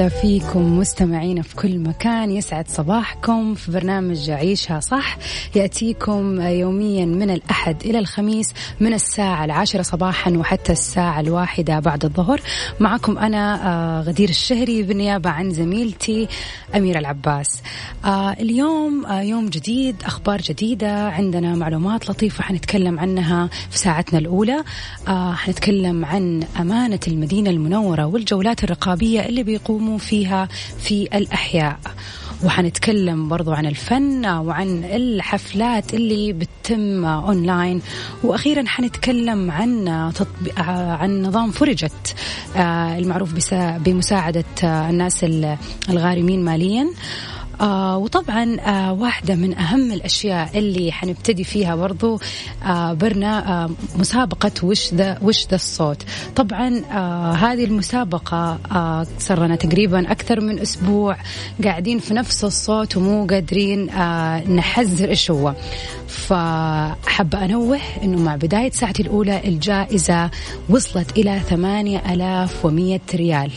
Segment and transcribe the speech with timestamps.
[0.00, 2.30] وسهلا فيكم مستمعين في كل مكان.
[2.30, 5.18] يسعد صباحكم في برنامج عيشها صح.
[5.54, 8.46] يأتيكم يوميا من الأحد إلى الخميس
[8.80, 12.40] من الساعة العاشرة صباحا وحتى الساعة الواحدة بعد الظهر.
[12.80, 16.28] معكم أنا آه، غدير الشهري بالنيابة عن زميلتي
[16.76, 17.62] أميرة العباس.
[18.04, 24.64] آه، اليوم آه، يوم جديد أخبار جديدة عندنا معلومات لطيفة حنتكلم عنها في ساعتنا الأولى.
[25.34, 31.78] حنتكلم عن أمانة المدينة المنورة والجولات الرقابية اللي بيقوموا فيها في الأحياء.
[32.44, 37.82] وحنتكلم برضو عن الفن وعن الحفلات اللي بتتم اونلاين
[38.24, 42.14] وأخيرا حنتكلم عن تطبيق عن نظام فرجت
[42.56, 45.24] آه، المعروف بمساعدة الناس
[45.88, 46.86] الغارمين ماليا.
[47.60, 52.20] آه وطبعا آه واحدة من أهم الأشياء اللي حنبتدي فيها برضو
[52.64, 56.02] آه برنا آه مسابقة وش ذا وش ذا الصوت.
[56.36, 61.16] طبعا آه هذه المسابقة آه صار لنا تقريبا أكثر من أسبوع
[61.64, 65.54] قاعدين في نفس الصوت ومو قادرين آه نحذر إيش هو
[66.08, 70.30] فحابة أنوه أنه مع بداية ساعتي الأولى الجائزة
[70.68, 73.50] وصلت إلى ثمانية ألاف ومية ريال.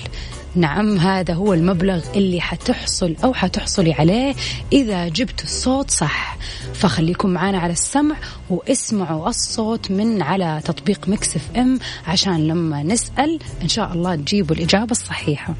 [0.55, 4.35] نعم هذا هو المبلغ اللي حتحصل أو حتحصلي عليه
[4.73, 6.37] إذا جبت الصوت صح.
[6.73, 8.15] فخليكم معنا على السمع
[8.49, 14.91] واسمعوا الصوت من على تطبيق مكسف إم عشان لما نسأل إن شاء الله تجيبوا الإجابة
[14.91, 15.53] الصحيحة.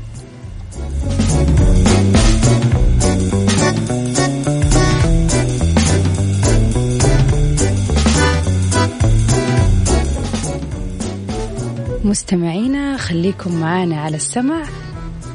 [12.03, 14.63] مستمعينا خليكم معانا على السمع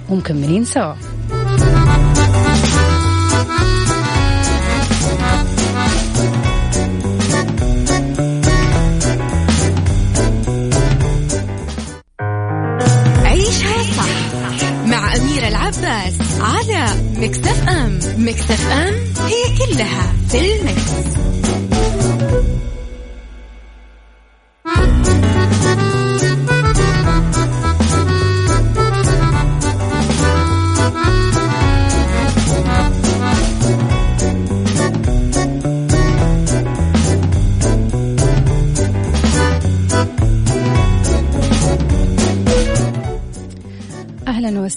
[0.09, 0.95] ومكملين سوا
[13.25, 14.37] عيشها صح
[14.87, 16.87] مع أميرة العباس على
[17.17, 18.95] مكتف أم مكتف أم
[19.27, 21.19] هي كلها في المكس.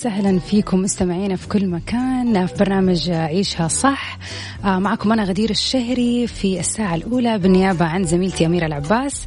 [0.02, 4.18] وسهلا فيكم مستمعينا في كل مكان في برنامج عيشها صح.
[4.66, 9.26] آه، معكم أنا غدير الشهري في الساعة الأولى بالنيابة عن زميلتي أميرة العباس.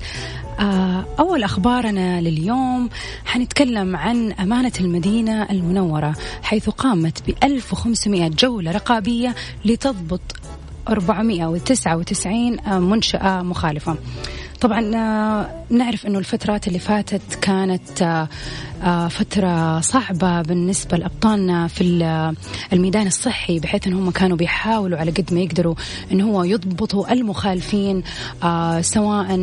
[0.60, 2.90] آه، أول أخبارنا لليوم
[3.24, 10.36] حنتكلم عن أمانة المدينة المنورة حيث قامت ب 1500 جولة رقابية لتضبط
[10.88, 13.96] 499 منشأة مخالفة.
[14.64, 18.28] طبعا آه، نعرف إنه الفترات اللي فاتت كانت آه،
[18.82, 21.84] آه، فترة صعبة بالنسبة لأبطالنا في
[22.72, 25.74] الميدان الصحي بحيث أنهم كانوا بيحاولوا على قد ما يقدروا
[26.12, 28.02] أنه هو يضبطوا المخالفين
[28.80, 29.34] سواء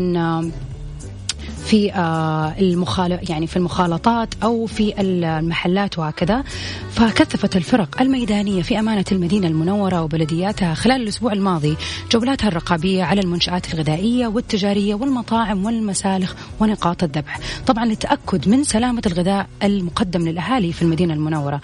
[1.66, 6.44] في آه، المخال يعني في المخالطات أو في المحلات وهكذا.
[6.92, 11.78] فكثفت الفرق الميدانية في أمانة المدينة المنورة وبلدياتها خلال الأسبوع الماضي
[12.12, 17.40] جولاتها الرقابية على المنشآت الغذائية والتجارية والمطاعم والمسالخ ونقاط الذبح.
[17.68, 21.62] طبعا للتأكد من سلامة الغذاء المقدم للأهالي في المدينة المنورة.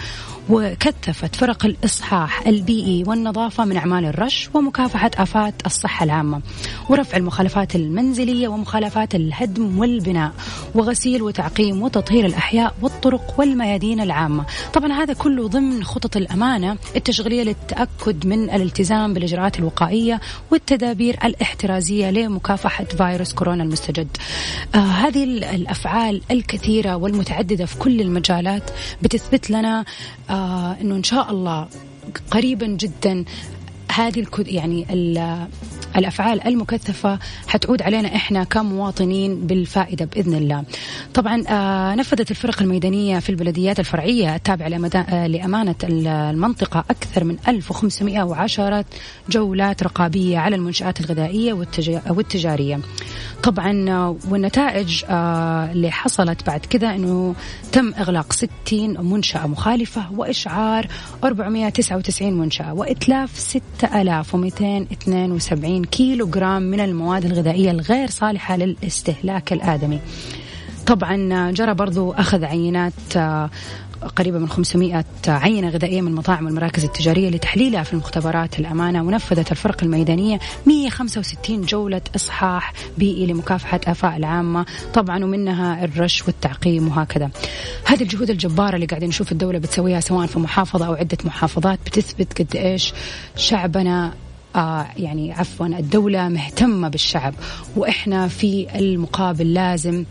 [0.50, 6.42] وكثفت فرق الإصحاح البيئي والنظافة من أعمال الرش ومكافحة آفات الصحة العامة
[6.90, 10.32] ورفع المخالفات المنزلية ومخالفات الهدم والبناء
[10.76, 14.46] وغسيل وتعقيم وتطهير الأحياء والطرق والميادين العامة.
[14.74, 20.22] طبعا هذا كله ضمن خطط الأمانة التشغيلية للتأكد من الالتزام بالإجراءات الوقائية
[20.52, 24.08] والتدابير الاحترازية لمكافحة فيروس كورونا المستجد.
[24.76, 25.24] آه هذه
[25.56, 28.64] الأفعال الكثيرة والمتعددة في كل المجالات
[29.02, 29.86] بتثبت لنا
[30.30, 31.68] آه أنه إن شاء الله
[32.32, 33.26] قريبا جدا
[33.98, 34.86] هذه يعني
[35.98, 40.64] الأفعال المكثفة حتعود علينا إحنا كمواطنين بالفائدة بإذن الله.
[41.14, 48.86] طبعا آه، نفذت الفرق الميدانية في البلديات الفرعية التابعة آه، لأمانة المنطقة أكثر من 1510
[49.30, 51.54] جولات رقابية على المنشآت الغذائية
[52.10, 52.80] والتجارية.
[53.44, 57.36] طبعا آه، والنتائج اللي حصلت بعد كذا إنه
[57.72, 60.88] تم إغلاق 60 منشأة مخالفة وإشعار
[61.24, 63.40] 499 منشأة وإتلاف
[63.94, 70.00] 6272 كيلو جرام من المواد الغذائية الغير صالحة للاستهلاك الآدمي.
[70.88, 73.50] طبعا جرى برضو أخذ عينات آه،
[74.08, 79.04] قريبة من 500 عينة غذائية من المطاعم والمراكز التجارية لتحليلها في المختبرات الأمانة.
[79.04, 84.66] ونفذت الفرق الميدانية 165 جولة إصحاح بيئي لمكافحة آفاء العامة.
[84.94, 87.30] طبعا ومنها الرش والتعقيم وهكذا.
[87.86, 92.42] هذه الجهود الجبارة اللي قاعدين نشوف الدولة بتسويها سواء في محافظة أو عدة محافظات بتثبت
[92.42, 92.94] قد إيش
[93.36, 94.14] شعبنا
[94.56, 97.34] آه يعني عفوا الدولة مهتمة بالشعب.
[97.76, 100.06] وإحنا في المقابل لازم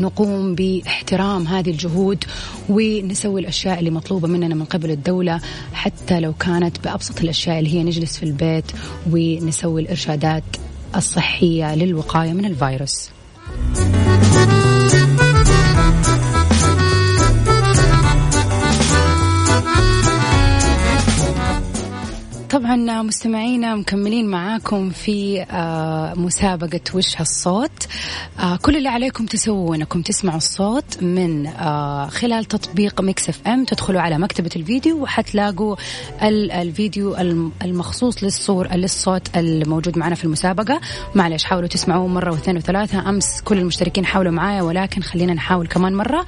[0.00, 2.24] نقوم باحترام هذه الجهود
[2.68, 5.40] ونسوي الأشياء اللي مطلوبة مننا من قبل الدولة
[5.72, 8.64] حتى لو كانت بأبسط الأشياء اللي هي نجلس في البيت
[9.10, 10.44] ونسوي الإرشادات
[10.96, 13.10] الصحية للوقاية من الفيروس.
[22.66, 27.86] طبعا مستمعينا مكملين معاكم في آه، مسابقة وش هالصوت.
[28.38, 33.64] آه، كل اللي عليكم تسووا إنكم تسمعوا الصوت من آه، خلال تطبيق Mix FM.
[33.64, 35.76] تدخلوا على مكتبة الفيديو وحتلاقوا
[36.22, 37.16] الفيديو
[37.62, 40.80] المخصوص للصور للصوت الموجود معنا في المسابقة.
[41.14, 43.08] معلش حاولوا تسمعوه مرة واثنين وثلاثة.
[43.08, 46.26] أمس كل المشتركين حاولوا معايا ولكن خلينا نحاول كمان مرة.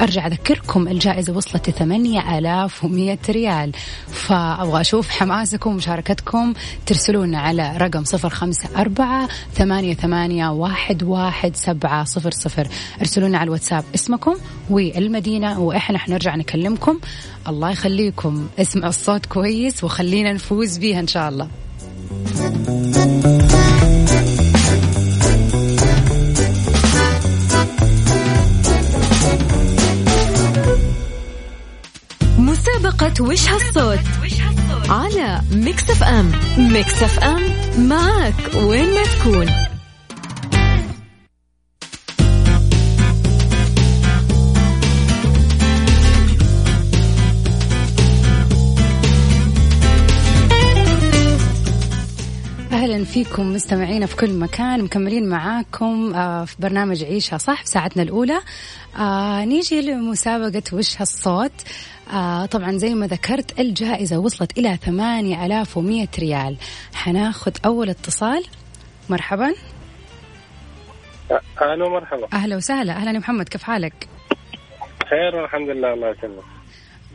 [0.00, 3.72] أرجع أذكركم الجائزة وصلت 8100 ريال.
[4.08, 6.52] فأبغى أشوف حماسكم لكم مشاركتكم
[6.86, 12.68] ترسلونا على رقم صفر خمسة أربعة ثمانية, ثمانية واحد, واحد سبعة صفر صفر.
[13.00, 14.36] ارسلونا على الواتساب اسمكم
[14.70, 17.00] والمدينة وإحنا حنرجع نكلمكم.
[17.48, 18.48] الله يخليكم.
[18.58, 21.48] اسمعوا الصوت كويس وخلينا نفوز بيها إن شاء الله.
[32.38, 33.98] مسابقة وش هالصوت؟
[34.88, 37.42] على Mix FM Mix FM
[37.88, 39.46] معك وين ما تكون.
[52.72, 58.02] أهلا فيكم مستمعينا في كل مكان مكملين معاكم آه، في برنامج عيشها صح في ساعتنا
[58.02, 58.40] الأولى.
[58.96, 61.52] آه نيجي لمسابقة وش هالصوت؟
[62.12, 66.56] آه طبعا زي ما ذكرت الجائزة وصلت إلى ثمانية ألاف ومية ريال.
[66.94, 68.44] حناخذ أول اتصال.
[69.10, 69.54] مرحبا.
[71.62, 72.28] أهلا ومرحبا.
[72.32, 72.92] أهلا وسهلا.
[72.92, 74.08] أهلا يا محمد كيف حالك؟
[75.10, 76.44] خير والحمد لله الله يسلمك.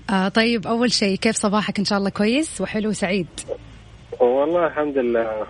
[0.10, 3.28] آه طيب أول شيء كيف صباحك؟ إن شاء الله كويس وحلو وسعيد؟
[4.20, 5.48] والله الحمد لله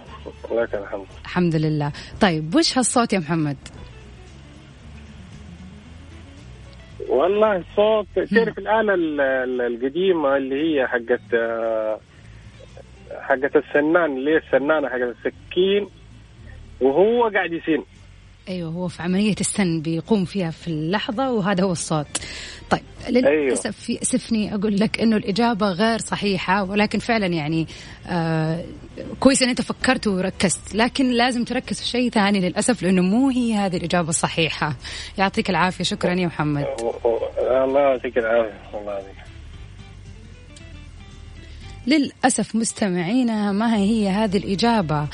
[0.52, 1.06] لك الحمد.
[1.22, 1.92] الحمد لله.
[2.22, 3.58] طيب وش هالصوت يا محمد؟
[7.10, 8.94] والله الصوت تعرف الآلة
[9.68, 11.22] القديمة اللي هي حقت
[13.22, 15.88] حقت السنان اللي هي السنانة حقت السكين
[16.82, 17.84] وهو قاعد يسن
[18.50, 22.08] أيوه هو في عملية السن بيقوم فيها في اللحظة وهذا هو الصوت.
[22.70, 24.00] طيب للأسف أيوه.
[24.00, 27.68] يأسفني أقول لك إنه الإجابة غير صحيحة ولكن فعلا يعني
[28.08, 28.66] آه
[29.20, 33.54] كويس ان أنت فكرت وركزت لكن لازم تركز في شيء ثاني للأسف لأنه مو هي
[33.54, 34.76] هذه الإجابة الصحيحة.
[35.18, 36.66] يعطيك العافية شكرا يا محمد.
[37.40, 39.20] الله يعطيك العافية الله يعطيك
[41.88, 45.08] للأسف مستمعينا ما هي هذه الإجابة؟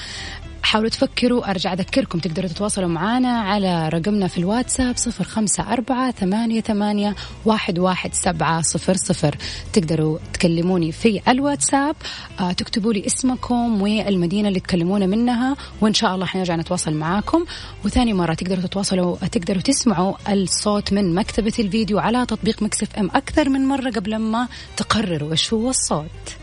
[0.66, 6.62] حاولوا تفكروا أرجع أذكركم تقدروا تتواصلوا معنا على رقمنا في الواتساب صفر خمسة أربعة ثمانية,
[6.62, 9.38] ثمانية واحد, واحد سبعة صفر صفر.
[9.74, 11.96] تقدروا تكلموني في الواتساب
[12.40, 17.46] آه تكتبوا لي اسمكم والمدينة اللي تكلمونا منها وإن شاء الله حنرجع نتواصل معاكم.
[17.86, 23.50] وثاني مرة تقدروا تتواصلوا تقدروا تسمعوا الصوت من مكتبة الفيديو على تطبيق مكسف أم أكثر
[23.50, 26.36] من مرة قبل ما تقرروا إيش هو الصوت.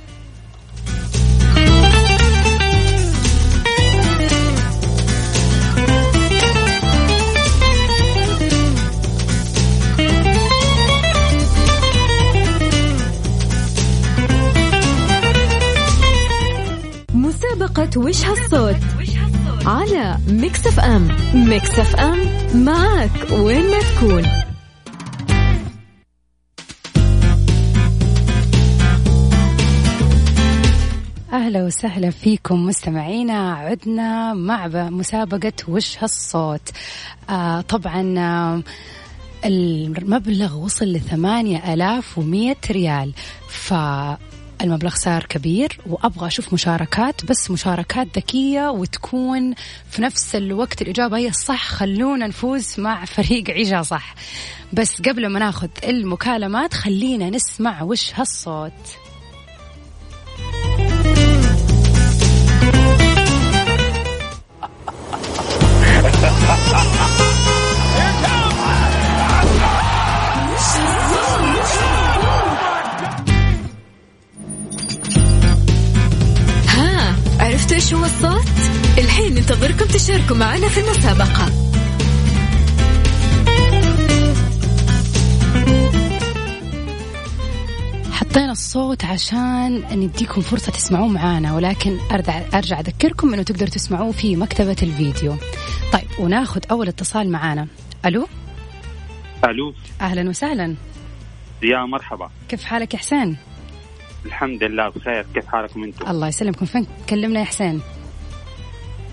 [17.73, 18.77] مسابقة وش هالصوت
[19.67, 22.19] على Mix FM Mix FM
[22.55, 24.25] معك وين ما تكون.
[31.33, 33.53] أهلا وسهلا فيكم مستمعينا.
[33.53, 36.71] عدنا مع مسابقة وش هالصوت
[37.31, 38.63] آه طبعا آه
[39.45, 43.13] المبلغ وصل لثمانية ألاف ومية ريال.
[43.49, 43.75] ف
[44.63, 49.55] المبلغ صار كبير وأبغى أشوف مشاركات بس مشاركات ذكية وتكون
[49.91, 54.15] في نفس الوقت الإجابة هي الصح خلونا نفوز مع فريق عيشها صح.
[54.73, 58.73] بس قبل ما ناخذ المكالمات خلينا نسمع وش هالصوت.
[77.83, 78.49] إيش هو الصوت؟
[78.99, 81.47] الحين ننتظركم تشاركوا معنا في المسابقة.
[88.13, 94.37] حطينا الصوت عشان نديكم فرصة تسمعوه معانا ولكن أرجع, أرجع أذكركم أنه تقدروا تسمعوه في
[94.37, 95.37] مكتبة الفيديو.
[95.93, 97.67] طيب وناخذ أول اتصال معانا.
[98.07, 98.27] ألو؟
[99.45, 99.75] ألو.
[100.01, 100.77] أهلا وسهلا.
[101.63, 102.31] يا مرحبا.
[102.49, 103.37] كيف حالك يا حسين؟
[104.27, 105.27] الحمد لله بخير.
[105.35, 106.67] كيف حالكم أنتم؟ الله يسلمكم.
[106.67, 107.81] فين كلمنا يا حسين؟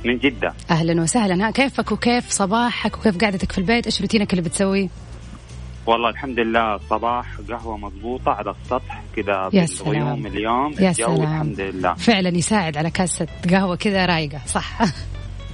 [0.06, 0.54] من جدة.
[0.72, 1.48] أهلا وسهلا.
[1.48, 4.90] ها كيفك وكيف صباحك وكيف قعدتك في البيت؟ إيش روتينك اللي بتسويه؟
[5.86, 10.26] والله الحمد لله صباح قهوة مضبوطة على السطح كذا يا سلام.
[10.26, 10.74] اليوم.
[10.80, 11.22] يا سلام.
[11.22, 11.94] الحمد لله.
[11.94, 14.82] فعلا يساعد على كاسة قهوة كذا رايقة صح؟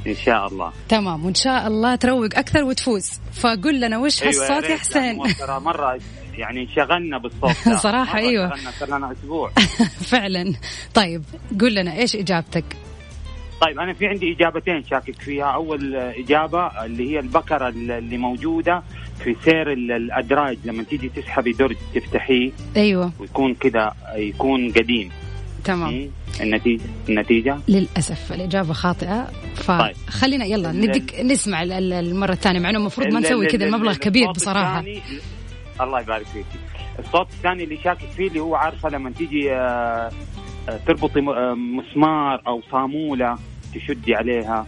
[0.07, 0.71] إن شاء الله.
[0.89, 1.25] تمام.
[1.25, 3.11] وإن شاء الله تروق أكثر وتفوز.
[3.33, 5.99] فقل لنا وش أيوة هالصوت يا حسين؟ ترى مرة.
[6.37, 7.69] يعني شغلنا بالصوت.
[7.83, 8.49] صراحة مرة أيوة.
[8.55, 9.51] شغلنا صار لنا أسبوع.
[10.11, 10.53] فعلا.
[10.93, 11.23] طيب
[11.61, 12.63] قل لنا إيش إجابتك؟
[13.61, 15.45] طيب أنا في عندي إجابتين شاكك فيها.
[15.45, 18.83] أول إجابة اللي هي البكره اللي موجودة
[19.23, 20.57] في سير ال- الأدراج.
[20.65, 23.11] لما تيجي تسحبي درج تفتحيه أيوة.
[23.19, 25.09] ويكون كذا يكون قديم.
[25.63, 25.93] تمام.
[25.93, 26.07] مم.
[26.41, 29.27] النتيجه النتيجة؟ للأسف الإجابة خاطئة.
[29.67, 29.95] طيب.
[29.95, 33.55] فخلينا يلا ال- نديك نسمع ال- ال- المرة الثانية مع إنه المفروض ما نسوي كذا
[33.67, 34.83] ال- المبلغ ال- كبير بصراحة.
[35.81, 36.45] الله يبارك فيك.
[36.99, 40.11] الصوت الثاني اللي شاكك فيه اللي هو عارفه لما تيجي آه،
[40.69, 43.35] آه، تربطي آه، مسمار أو صاموله
[43.75, 44.65] تشدي عليها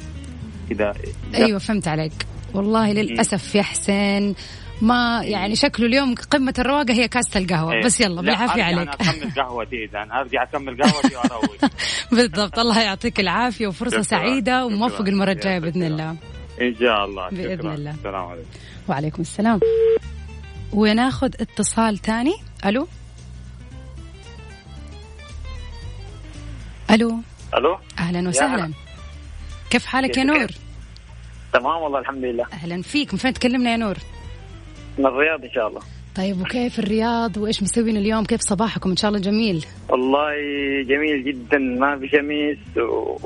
[0.70, 0.94] كذا.
[1.36, 2.14] أيوة فهمت عليك.
[2.54, 4.36] والله للأسف يا حسين
[4.82, 7.74] ما يعني شكله اليوم قمة الرواقة هي كاسة القهوة.
[7.74, 7.84] إيه.
[7.86, 8.90] بس يلا لا، بالعافية أرجع عليك.
[9.02, 10.08] أنا اكمل قهوتي إذا.
[10.20, 11.56] أرجع أكمل قهوتي وأروق.
[12.12, 12.60] بالضبط.
[12.60, 14.02] الله يعطيك العافية وفرصة.
[14.02, 15.02] سعيدة وموفق.
[15.08, 15.84] المرة الجاية بإذن.
[15.84, 16.16] الله.
[16.62, 17.30] إن شاء الله.
[17.30, 17.74] بإذن.
[17.74, 17.92] الله.
[17.92, 18.50] السلام عليكم.
[18.90, 19.60] وعليكم السلام.
[20.74, 22.36] وناخذ اتصال تاني.
[22.66, 22.88] ألو؟
[26.92, 27.20] ألو؟
[27.58, 28.66] ألو؟ أهلا وسهلا.
[28.66, 28.74] هلا.
[29.70, 30.48] كيف حالك يا؟ نور؟
[31.54, 32.46] تمام والله الحمد لله.
[32.54, 33.14] أهلا فيك.
[33.14, 33.98] من فين تكلمنا يا نور؟
[34.98, 35.82] من الرياض إن شاء الله.
[36.16, 39.66] طيب وكيف الرياض؟ وإيش مسوين اليوم؟ كيف صباحكم؟ إن شاء الله جميل.
[39.90, 40.32] والله
[40.84, 43.18] جميل جدا ما في شمس و...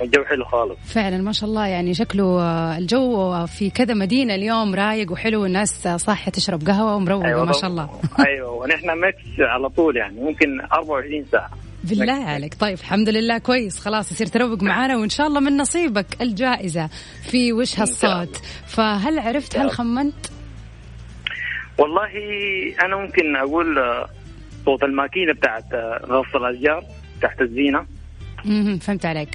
[0.00, 0.78] والجو حلو خالص.
[0.94, 5.88] فعلا ما شاء الله يعني شكله آه، الجو في كذا مدينة اليوم رايق وحلو والناس
[5.88, 8.00] صاحية تشرب قهوة ومروقة ما شاء الله.
[8.28, 11.50] أيوه ونحن ميكس على طول يعني ممكن 24 ساعة.
[11.84, 12.54] بالله عليك.
[12.54, 13.78] طيب الحمد لله كويس.
[13.80, 16.88] خلاص يصير تروق معانا وإن شاء الله من نصيبك الجائزة
[17.22, 18.36] في وش هالصوت
[18.66, 20.26] فهل عرفت هل خمنت؟
[21.78, 22.10] والله
[22.84, 24.08] أنا ممكن أقول آه،
[24.64, 26.84] صوت الماكينة بتاعت آه، غص الأشجار
[27.22, 27.86] تحت الزينة.
[28.44, 29.28] مهم، فهمت عليك.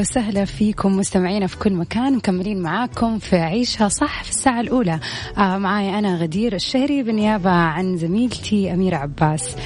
[0.00, 5.00] أهلا وسهلا فيكم مستمعينا في كل مكان مكملين معاكم في عيشها صح في الساعة الأولى.
[5.38, 9.56] آه معاي أنا غدير الشهري بالنيابة عن زميلتي أميرة عباس.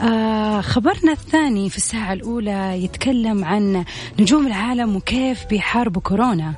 [0.00, 3.84] آه خبرنا الثاني في الساعة الأولى يتكلم عن
[4.20, 6.54] نجوم العالم وكيف بيحاربوا كورونا.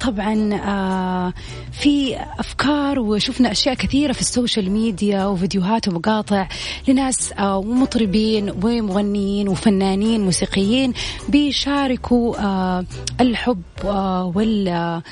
[0.00, 1.32] طبعا آه
[1.72, 6.48] في أفكار وشفنا أشياء كثيرة في السوشيال ميديا وفيديوهات ومقاطع
[6.88, 10.92] لناس آه ومطربين ومغنيين وفنانين موسيقيين
[11.28, 12.73] بيشاركوا آه
[13.20, 13.62] الحب
[14.34, 15.02] وال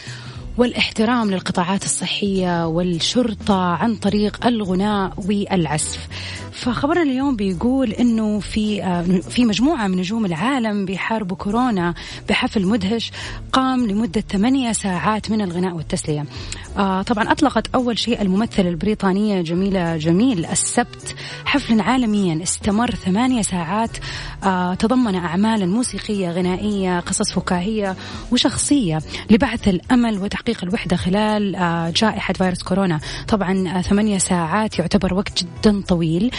[0.56, 6.08] والاحترام للقطاعات الصحية والشرطة عن طريق الغناء والعزف.
[6.52, 11.94] فخبرنا اليوم بيقول إنه في آه، في مجموعة من نجوم العالم بيحاربوا كورونا
[12.28, 13.12] بحفل مدهش
[13.52, 16.24] قام لمدة ثمانية ساعات من الغناء والتسلية.
[16.78, 23.90] آه، طبعا أطلقت أول شيء الممثلة البريطانية جميلة جميل السبت حفلا عالميا استمر ثمانية ساعات
[24.44, 27.96] آه، تضمن اعمالا موسيقية غنائية قصص فكاهية
[28.32, 28.98] وشخصية
[29.30, 31.52] لبعث الأمل وتحقيق الوحدة خلال
[31.96, 33.00] جائحة فيروس كورونا.
[33.28, 36.30] طبعا ثمانية ساعات يعتبر وقت جدا طويل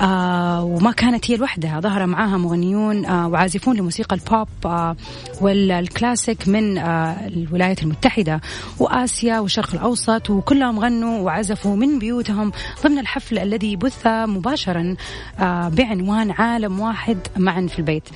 [0.00, 1.80] آه وما كانت هي لوحدها.
[1.80, 4.96] ظهر معاها مغنيون آه وعازفون لموسيقى البوب آه
[5.40, 8.40] والكلاسيك من آه الولايات المتحدة
[8.78, 12.52] وآسيا والشرق الأوسط وكلهم غنوا وعزفوا من بيوتهم
[12.84, 14.96] ضمن الحفل الذي بث مباشرا
[15.40, 18.08] آه بعنوان عالم واحد معا في البيت.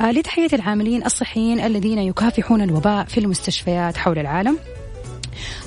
[0.00, 4.58] آه لتحية العاملين الصحيين الذين يكافحون الوباء في المستشفيات حول العالم.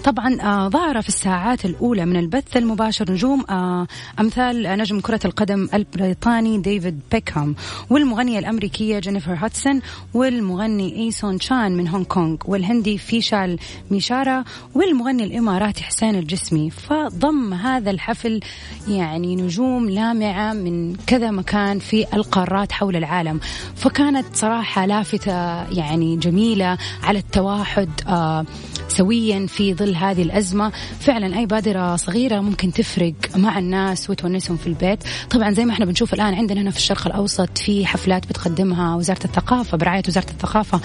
[0.04, 3.88] طبعا آه ظهر في الساعات الأولى من البث المباشر نجوم آه
[4.20, 7.56] أمثال نجم كرة القدم البريطاني ديفيد بيكهام
[7.90, 9.82] والمغنية الأمريكية جينيفر هادسون
[10.14, 13.60] والمغني إيسون شان من هونغ كونغ والهندي فيشال
[13.92, 14.44] ميشارا
[14.76, 16.70] والمغني الإماراتي حسين الجسمي.
[16.70, 18.40] فضم هذا الحفل
[18.88, 23.40] يعني نجوم لامعة من كذا مكان في القارات حول العالم.
[23.76, 28.46] فكانت صراحة لافتة يعني جميلة على التواحد آه
[28.88, 30.72] سويا في ظل هذه الأزمة.
[31.00, 35.04] فعلا أي بادرة صغيرة ممكن تفرق مع الناس وتونسهم في البيت.
[35.30, 39.24] طبعا زي ما إحنا بنشوف الآن عندنا هنا في الشرق الأوسط في حفلات بتقدمها وزارة
[39.26, 40.82] الثقافة برعاية وزارة الثقافة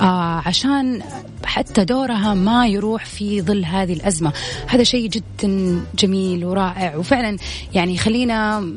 [0.00, 1.02] آه عشان
[1.44, 4.32] حتى دورها ما يروح في ظل هذه الأزمة.
[4.66, 6.96] هذا شيء جدا جميل ورائع.
[6.96, 7.36] وفعلا
[7.74, 8.68] يعني خلينا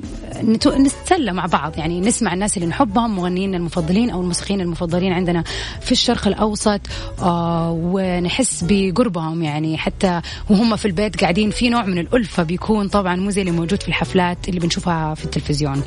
[0.43, 1.77] نتسلى مع بعض.
[1.77, 5.43] يعني نسمع الناس اللي نحبهم مغنيين المفضلين أو الموسيقيين المفضلين عندنا
[5.81, 6.81] في الشرق الأوسط
[7.21, 13.15] آه ونحس بقربهم يعني حتى وهم في البيت قاعدين في نوع من الألفة بيكون طبعا
[13.15, 15.83] مو زي اللي موجود في الحفلات اللي بنشوفها في التلفزيون.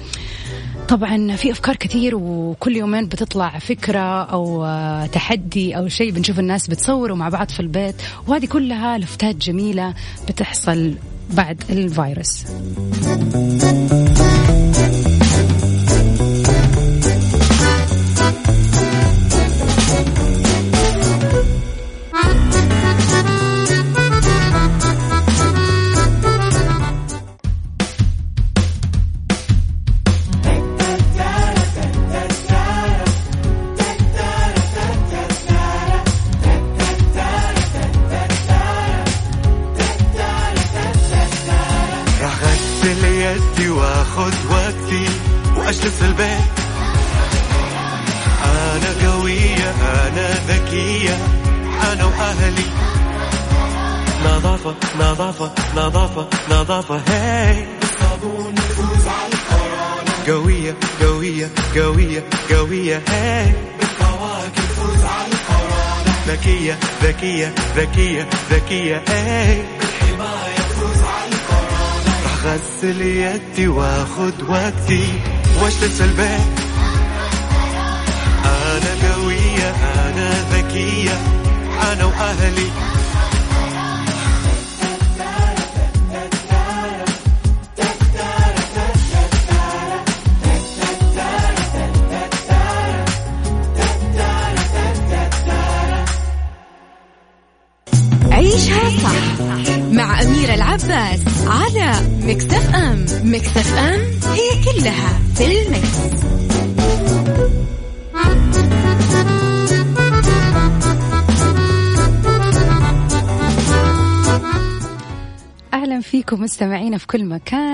[0.88, 4.66] طبعا في أفكار كثير وكل يومين بتطلع فكرة أو
[5.12, 7.94] تحدي أو شيء بنشوف الناس بتصوروا مع بعض في البيت
[8.26, 9.94] وهذه كلها لفتات جميلة
[10.28, 10.94] بتحصل
[11.30, 12.44] بعد الفيروس.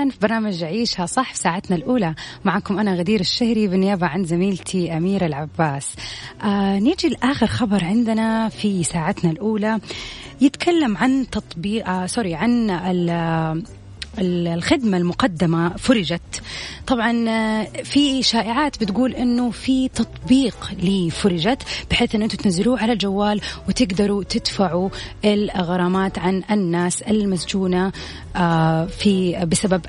[0.05, 2.15] مكان في برنامج عيشها صح في ساعتنا الأولى.
[2.45, 5.95] معكم أنا غدير الشهري بالنيابة عن زميلتي أميرة العباس.
[6.43, 9.79] آه نيجي لآخر خبر عندنا في ساعتنا الأولى.
[10.41, 12.69] يتكلم عن تطبيق آه سوري عن
[14.19, 16.41] الخدمة المقدمة فرجت.
[16.87, 23.41] طبعا آه، في شائعات بتقول إنه في تطبيق لفرجت بحيث ان أنتم تنزلوه على الجوال
[23.69, 24.89] وتقدروا تدفعوا
[25.25, 27.91] الغرامات عن الناس المسجونة
[28.35, 29.81] آه، في بسبب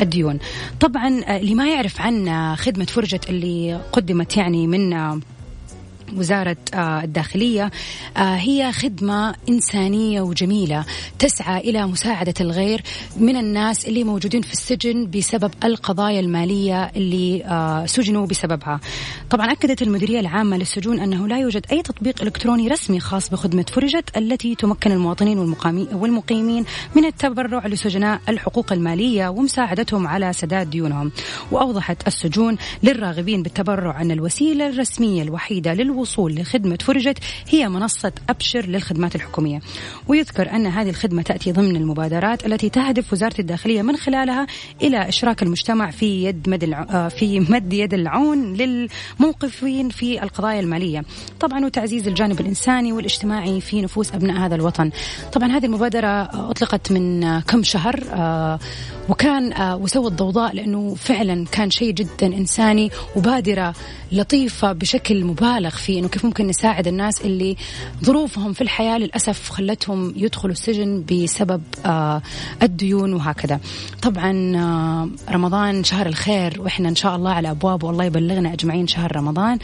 [0.00, 0.38] الديون.
[0.80, 4.92] طبعا آه، اللي ما يعرف عن خدمة فرجت اللي قدمت يعني من
[6.16, 7.70] وزارة آه، الداخلية
[8.16, 10.84] آه، هي خدمة إنسانية وجميلة
[11.18, 12.82] تسعى إلى مساعدة الغير
[13.16, 18.80] من الناس اللي موجودين في السجن بسبب القضايا المالية اللي آه، سجنوا بسببها.
[19.30, 24.16] طبعا أكدت المديرية العامة للسجون أنه لا يوجد أي تطبيق إلكتروني رسمي خاص بخدمة فرجت
[24.16, 25.38] التي تمكن المواطنين
[25.92, 26.64] والمقيمين
[26.96, 31.12] من التبرع لسجناء الحقوق المالية ومساعدتهم على سداد ديونهم.
[31.50, 38.66] وأوضحت السجون للراغبين بالتبرع أن الوسيلة الرسمية الوحيدة للوصول الوصول لخدمة فرجت هي منصة أبشر
[38.66, 39.60] للخدمات الحكومية.
[40.08, 44.46] ويذكر أن هذه الخدمة تأتي ضمن المبادرات التي تهدف وزارة الداخلية من خلالها
[44.82, 51.04] إلى إشراك المجتمع في يد مد آه، في مد يد العون للموقفين في القضايا المالية.
[51.40, 54.90] طبعا وتعزيز الجانب الإنساني والاجتماعي في نفوس أبناء هذا الوطن.
[55.32, 58.58] طبعا هذه المبادرة أطلقت من كم شهر آه،
[59.08, 63.74] وكان آه، وسوت ضوضاء لأنه فعلا كان شيء جدا إنساني وبادرة
[64.12, 67.56] لطيفة بشكل مبالغ فيه إنه كيف ممكن نساعد الناس اللي
[68.04, 72.22] ظروفهم في الحياة للأسف خلتهم يدخلوا السجن بسبب آه،
[72.62, 73.60] الديون وهكذا.
[74.02, 79.16] طبعا آه، رمضان شهر الخير وإحنا إن شاء الله على أبوابه والله يبلغنا أجمعين شهر
[79.16, 79.58] رمضان.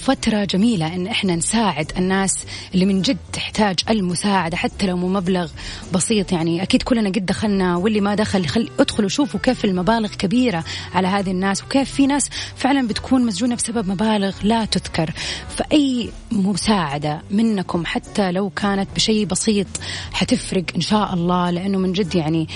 [0.00, 5.50] فترة جميلة إن إحنا نساعد الناس اللي من جد تحتاج المساعدة حتى لو مبلغ
[5.94, 6.32] بسيط.
[6.32, 11.08] يعني أكيد كلنا قد دخلنا واللي ما دخل خل ادخلوا شوفوا كيف المبالغ كبيرة على
[11.08, 15.10] هذه الناس وكيف في ناس فعلا بتكون مسجونة بسبب مبالغ لا تذكر.
[15.48, 19.66] فأي مساعدة منكم حتى لو كانت بشيء بسيط
[20.12, 22.48] حتفرق إن شاء الله لأنه من جد يعني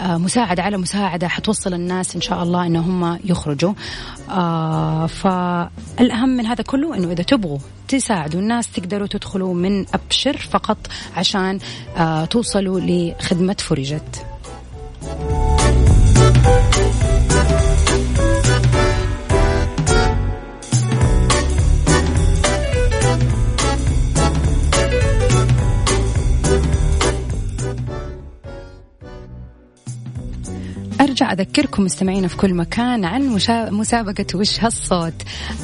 [0.00, 3.72] مساعدة على مساعدة حتوصل الناس إن شاء الله إن هم يخرجوا.
[4.30, 7.58] آه فالأهم من هذا كله إنه إذا تبغوا
[7.88, 10.78] تساعدوا الناس تقدروا تدخلوا من أبشر فقط
[11.16, 11.58] عشان
[11.96, 14.26] آه توصلوا لخدمة فرجت
[31.32, 33.38] أذكركم مستمعينا في كل مكان عن
[33.70, 35.14] مسابقة وش هالصوت؟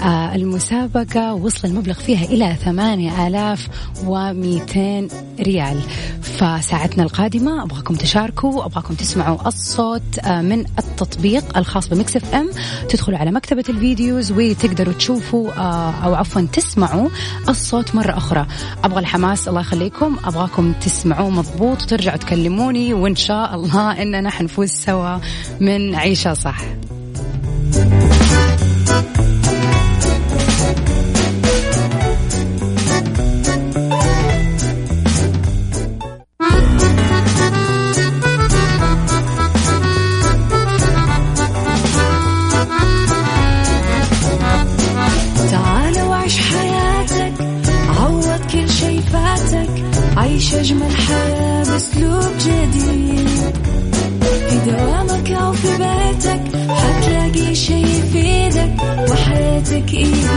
[0.03, 3.69] آه المسابقة وصل المبلغ فيها إلى ثمانية آلاف
[4.07, 5.09] ومئتين
[5.41, 5.81] ريال.
[6.23, 12.51] فساعتنا القادمة أبغاكم تشاركوا أبغاكم تسمعوا الصوت آه من التطبيق الخاص ب Mix FM.
[12.89, 17.09] تدخلوا على مكتبة ال videos وتقدروا تشوفوا آه أو عفوا تسمعوا
[17.49, 18.47] الصوت مرة أخرى.
[18.85, 20.17] أبغى الحماس الله يخليكم.
[20.25, 25.19] أبغاكم تسمعوه مضبوط وترجعوا تكلموني وإن شاء الله إننا حنفوز سوا.
[25.65, 26.61] من عيشة صح.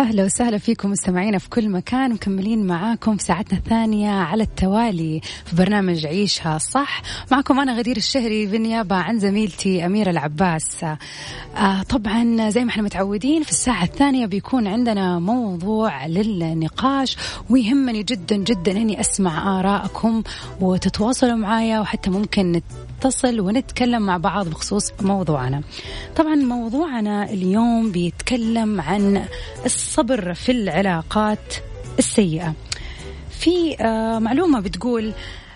[0.00, 5.56] أهلا وسهلا فيكم مستمعينا في كل مكان مكملين معاكم في ساعتنا الثانية على التوالي في
[5.56, 7.02] برنامج عيشها صح.
[7.32, 10.84] معكم أنا غدير الشهري بالنيابة عن زميلتي أميرة العباس.
[11.56, 17.16] آه طبعا زي ما إحنا متعودين في الساعة الثانية بيكون عندنا موضوع للنقاش
[17.50, 20.22] ويهمني جدا جدا إني أسمع آرائكم
[20.60, 22.60] وتتواصلوا معايا وحتى ممكن
[23.04, 25.62] نتصل ونتكلم مع بعض بخصوص موضوعنا.
[26.16, 29.24] طبعا موضوعنا اليوم بيتكلم عن
[29.64, 31.54] الصبر في العلاقات
[31.98, 32.54] السيئة.
[33.30, 35.12] في آه، معلومة بتقول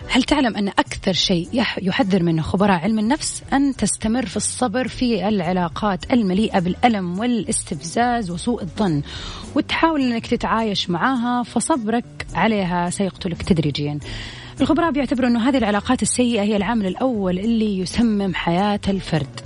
[0.09, 4.87] هل تعلم أن أكثر شيء يح- يحذر منه خبراء علم النفس أن تستمر في الصبر
[4.87, 9.01] في العلاقات المليئة بالألم والاستفزاز وسوء الظن
[9.55, 13.99] وتحاول أنك تتعايش معها فصبرك عليها سيقتلك تدريجيا.
[14.61, 19.41] الخبراء بيعتبروا أنه هذه العلاقات السيئة هي العامل الأول اللي يسمم حياة الفرد.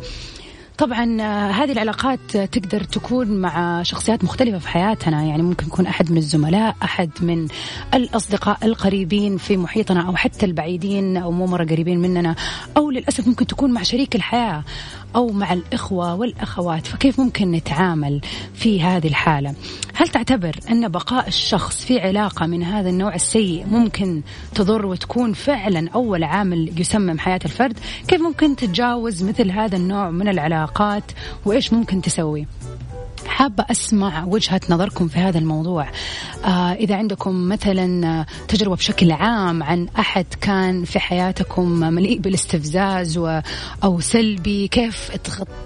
[0.78, 5.24] طبعا آه، هذه العلاقات تقدر تكون مع شخصيات مختلفة في حياتنا.
[5.24, 7.48] يعني ممكن يكون أحد من الزملاء أحد من
[7.94, 12.36] الأصدقاء القريبين في محيطنا أو حتى البعيدين أو مو مرة قريبين مننا.
[12.78, 14.64] أو للأسف ممكن تكون مع شريك الحياة.
[15.16, 18.22] أو مع الإخوة والأخوات فكيف ممكن نتعامل
[18.54, 19.56] في هذه الحالة؟
[19.94, 24.22] هل تعتبر أن بقاء الشخص في علاقة من هذا النوع السيء ممكن
[24.56, 30.28] تضر وتكون فعلا أول عامل يسمم حياة الفرد؟ كيف ممكن تتجاوز مثل هذا النوع من
[30.28, 31.04] العلاقات؟
[31.46, 32.48] وإيش ممكن تسوي؟
[33.28, 35.88] حابة أسمع وجهة نظركم في هذا الموضوع.
[36.46, 43.18] آه إذا عندكم مثلا آه، تجربة بشكل عام عن أحد كان في حياتكم مليء بالاستفزاز
[43.18, 43.42] و
[43.84, 45.12] أو سلبي كيف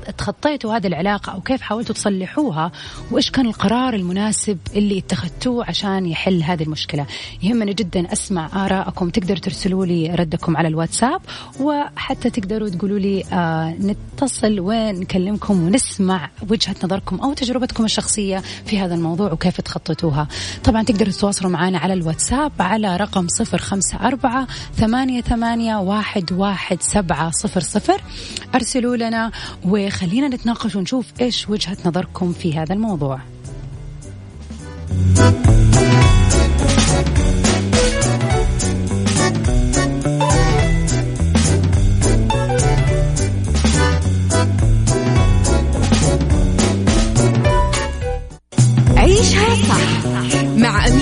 [0.08, 2.72] اتخطيتوا هذه العلاقة أو كيف حاولتوا تصلحوها؟
[3.12, 7.06] وإيش كان القرار المناسب اللي اتخذتوه عشان يحل هذه المشكلة؟
[7.44, 11.22] يهمني جدا أسمع آراءكم تقدروا ترسلوا لي ردكم على الواتساب
[11.60, 18.95] وحتى تقدروا تقولوا لي آه نتصل ونكلمكم ونسمع وجهة نظركم أو تجربتكم الشخصية في هذا
[18.95, 20.27] الموضوع وكيف تخططوها.
[20.63, 26.82] طبعا تقدروا تتواصلوا معنا على الواتساب على رقم صفر خمسة أربعة ثمانية, ثمانية واحد, واحد
[26.82, 28.01] سبعة صفر صفر.
[28.56, 29.32] أرسلوا لنا
[29.65, 33.19] وخلينا نتناقش ونشوف إيش وجهة نظركم في هذا الموضوع.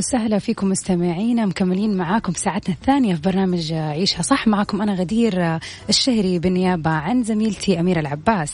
[0.00, 4.46] وسهلا فيكم مستمعينا مكملين معاكم ساعتنا الثانية في برنامج عيشها صح.
[4.46, 5.58] معكم أنا غدير
[5.88, 8.52] الشهري بالنيابة عن زميلتي أميرة العباس.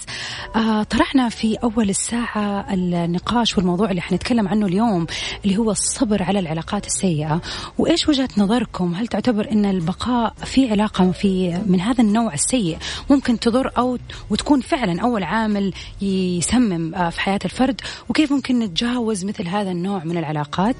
[0.56, 5.06] آه طرحنا في أول الساعة النقاش والموضوع اللي حنتكلم عنه اليوم
[5.44, 7.40] اللي هو الصبر على العلاقات السيئة.
[7.78, 12.78] وإيش وجهة نظركم؟ هل تعتبر أن البقاء في علاقة في من هذا النوع السيء
[13.10, 13.98] ممكن تضر أو
[14.30, 20.04] وتكون فعلا أول عامل يسمم آه في حياة الفرد؟ وكيف ممكن نتجاوز مثل هذا النوع
[20.04, 20.76] من العلاقات؟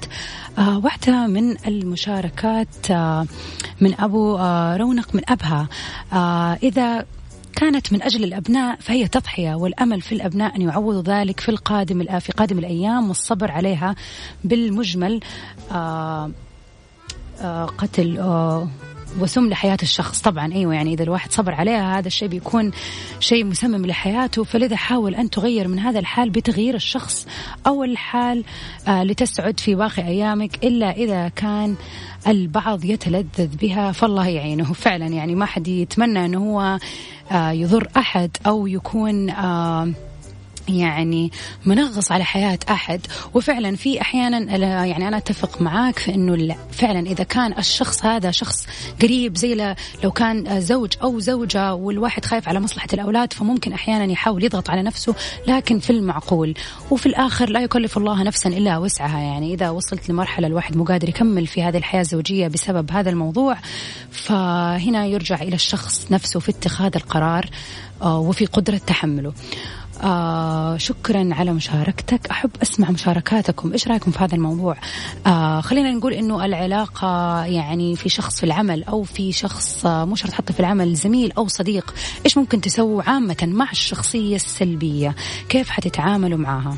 [0.57, 3.25] آه واحدة من المشاركات آه
[3.81, 5.67] من أبو آه رونق من أبها.
[6.13, 7.05] آه إذا
[7.55, 12.31] كانت من أجل الأبناء فهي تضحية والأمل في الأبناء أن يعوضوا ذلك في القادم في
[12.31, 13.95] قادم الأيام والصبر عليها
[14.43, 15.19] بالمجمل.
[15.71, 16.31] آه
[17.41, 18.67] آه قتل آه
[19.19, 20.21] وسم لحياة الشخص.
[20.21, 22.71] طبعا أيوة يعني إذا الواحد صبر عليها هذا الشيء بيكون
[23.19, 24.43] شيء مسمم لحياته.
[24.43, 27.27] فلذا حاول أن تغير من هذا الحال بتغيير الشخص.
[27.67, 28.43] أو الحال
[28.87, 31.75] آه لتسعد في باقي أيامك إلا إذا كان
[32.27, 34.73] البعض يتلذذ بها فالله يعينه.
[34.73, 36.79] فعلا يعني ما حد يتمنى أنه هو
[37.31, 39.89] آه يضر أحد أو يكون آه
[40.69, 41.31] يعني
[41.65, 43.01] منغص على حياة أحد.
[43.33, 44.37] وفعلا في أحيانا
[44.85, 48.67] يعني أنا أتفق معاك في أنه فعلا إذا كان الشخص هذا شخص
[49.01, 54.43] قريب زي لو كان زوج أو زوجة والواحد خايف على مصلحة الأولاد فممكن أحيانا يحاول
[54.43, 55.15] يضغط على نفسه
[55.47, 56.53] لكن في المعقول.
[56.91, 59.19] وفي الآخر لا يكلف الله نفسا إلا وسعها.
[59.19, 63.57] يعني إذا وصلت لمرحلة الواحد مو قادر يكمل في هذه الحياة الزوجية بسبب هذا الموضوع
[64.11, 67.49] فهنا يرجع إلى الشخص نفسه في اتخاذ القرار
[68.01, 69.33] آه، وفي قدرة تحمله.
[70.03, 72.27] آه شكرا على مشاركتك.
[72.31, 73.71] أحب أسمع مشاركاتكم.
[73.73, 74.77] إيش رأيكم في هذا الموضوع؟
[75.27, 80.15] آه خلينا نقول أنه العلاقة يعني في شخص في العمل أو في شخص آه مو
[80.15, 81.93] شرط حتى في العمل زميل أو صديق
[82.25, 85.15] إيش ممكن تسووا عامة مع الشخصية السلبية؟
[85.49, 86.75] كيف حتتعاملوا معها؟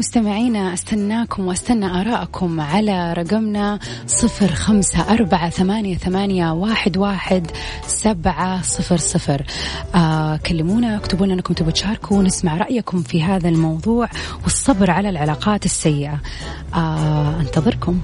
[0.00, 7.50] مستمعينا أستناكم وأستنى آراءكم على رقمنا صفر خمسة أربعة ثمانية, ثمانية واحد, واحد
[7.86, 9.44] سبعة صفر صفر.
[9.94, 14.08] آه كلمونا اكتبوا لنا أنكم تبوا تشاركوا نسمع رأيكم في هذا الموضوع
[14.42, 16.20] والصبر على العلاقات السيئة.
[16.74, 18.00] آه انتظركم.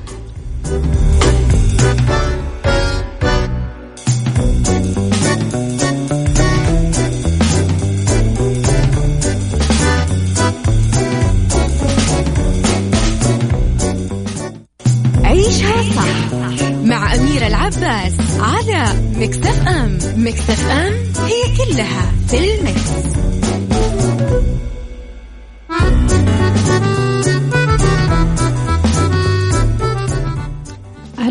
[17.17, 18.85] أميرة العباس على
[19.17, 20.93] مكتف أم مكتف أم
[21.27, 23.46] هي كلها في المكس.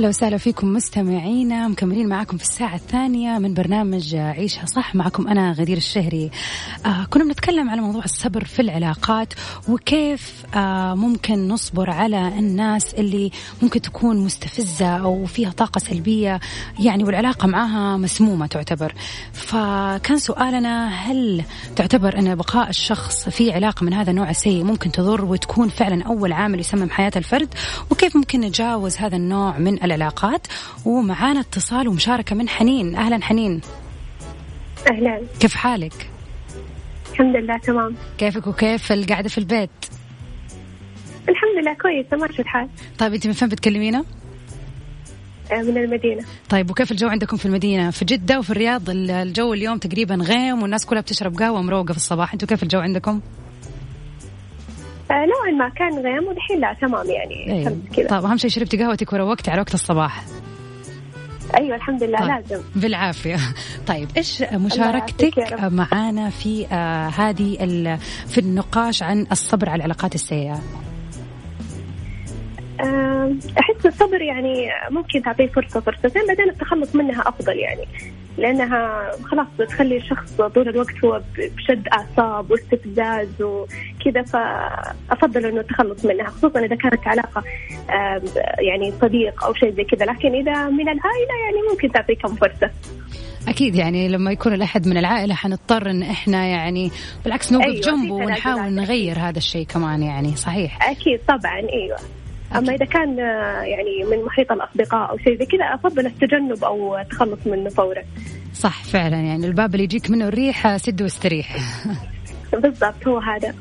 [0.06, 4.96] أهلا وسهلا فيكم مستمعينا مكملين معاكم في الساعة الثانية من برنامج عيشها صح.
[4.96, 6.32] معكم أنا غدير الشهري.
[6.86, 9.34] آه كنا بنتكلم على موضوع الصبر في العلاقات
[9.70, 16.40] وكيف آه ممكن نصبر على الناس اللي ممكن تكون مستفزة أو فيها طاقة سلبية
[16.80, 18.94] يعني والعلاقة معها مسمومة تعتبر.
[19.34, 21.44] فكان سؤالنا هل
[21.76, 26.32] تعتبر أن بقاء الشخص في علاقة من هذا النوع السيء ممكن تضر وتكون فعلا أول
[26.32, 27.54] عامل يسمم حياة الفرد؟
[27.92, 29.95] وكيف ممكن نتجاوز هذا النوع من العلاقات
[30.86, 33.62] ومعانا اتصال ومشاركة من حنين أهلا حنين
[34.92, 36.10] أهلا كيف حالك؟
[37.12, 39.70] الحمد لله تمام كيفك وكيف القعدة في البيت؟
[41.30, 44.04] الحمد لله كويسة ماشي الحال طيب أنت من فين بتكلمينا؟
[45.52, 49.78] آه، من المدينة طيب وكيف الجو عندكم في المدينة؟ في جدة وفي الرياض الجو اليوم
[49.78, 53.22] تقريبا غيم والناس كلها بتشرب قهوة مروقة في الصباح، أنتم كيف الجو عندكم؟
[55.12, 57.52] آه، نوعا ما كان غيم ودحين لا تمام يعني.
[57.52, 57.78] أيوة.
[57.96, 58.08] كذا.
[58.08, 60.24] طيب أهم شيء شربتي قهوتك وروقتي على وقت الصباح.
[61.58, 62.28] أيوه الحمد لله طيب.
[62.28, 62.64] لازم.
[62.76, 63.36] بالعافية.
[63.88, 67.56] طيب إيش مشاركتك معانا في آه هذه
[68.28, 70.62] في النقاش عن الصبر على العلاقات السيئة؟
[73.60, 77.86] أحس الصبر يعني ممكن تعطيه فرصة فرصتين بعدين التخلص منها أفضل يعني.
[78.38, 86.28] لأنها خلاص تخلي الشخص طول الوقت هو بشد أعصاب واستفزاز وكذا فأفضل إنه التخلص منها
[86.28, 87.44] خصوصا إذا كانت علاقة
[88.60, 90.06] يعني صديق أو شيء زي كذا.
[90.06, 92.72] لكن إذا من العائله يعني ممكن تعطيه كم فرصة.
[93.48, 96.92] أكيد يعني لما يكون الأحد من العائلة حنضطر إن إحنا يعني
[97.24, 100.90] بالعكس نوقف أيوة جنبه ونحاول نغير هذا الشيء كمان يعني صحيح.
[100.90, 101.98] أكيد طبعا أيوه.
[102.58, 106.98] أما إذا كان آه، يعني من محيط الأصدقاء أو شيء زي كذا أفضل التجنب أو
[106.98, 108.04] التخلص منه فورا
[108.54, 109.18] صح فعلا.
[109.18, 111.58] يعني الباب اللي يجيك منه الريح سد واستريح.
[112.64, 113.54] بالضبط هو هذا.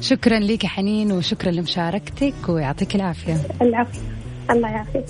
[0.00, 3.36] شكرا لك حنين وشكرا لمشاركتك ويعطيك العافية.
[3.62, 4.00] العفو.
[4.50, 5.04] الله يعافيك.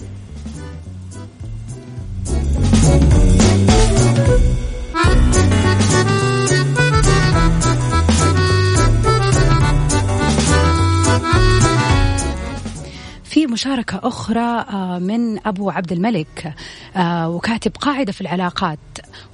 [13.41, 16.55] في مشاركة أخرى آه، من أبو عبد الملك
[16.97, 18.79] آه، وكاتب قاعدة في العلاقات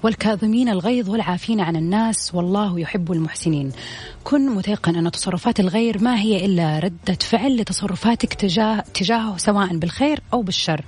[0.02, 3.72] والكاظمين الغيظ والعافين عن الناس والله يحب المحسنين.
[4.24, 10.20] كن متيقن أن تصرفات الغير ما هي إلا ردة فعل لتصرفاتك تجاه تجاهه سواء بالخير
[10.32, 10.84] أو بالشر.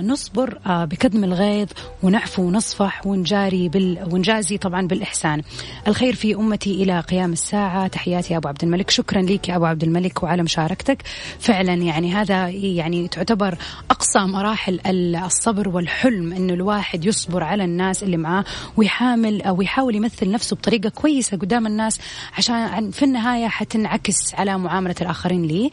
[0.00, 1.68] نصبر آه بكظم الغيظ
[2.02, 5.42] ونعفو ونصفح ونجاري بال ونجازي طبعا بالإحسان.
[5.88, 7.86] الخير في أمتي إلى قيام الساعة.
[7.86, 8.90] تحياتي يا أبو عبد الملك.
[8.90, 11.02] شكرا لك يا أبو عبد الملك وعلى مشاركتك.
[11.38, 13.58] فعلا يعني هذا يعني تعتبر
[13.90, 18.44] أقصى مراحل الصبر والحلم أنه الواحد يصبر على الناس اللي معاه
[18.76, 22.00] ويحامل أو يحاول يمثل نفسه بطريقة كويسة قدام الناس
[22.38, 25.70] عشان في النهاية حتنعكس على معاملة الآخرين لي.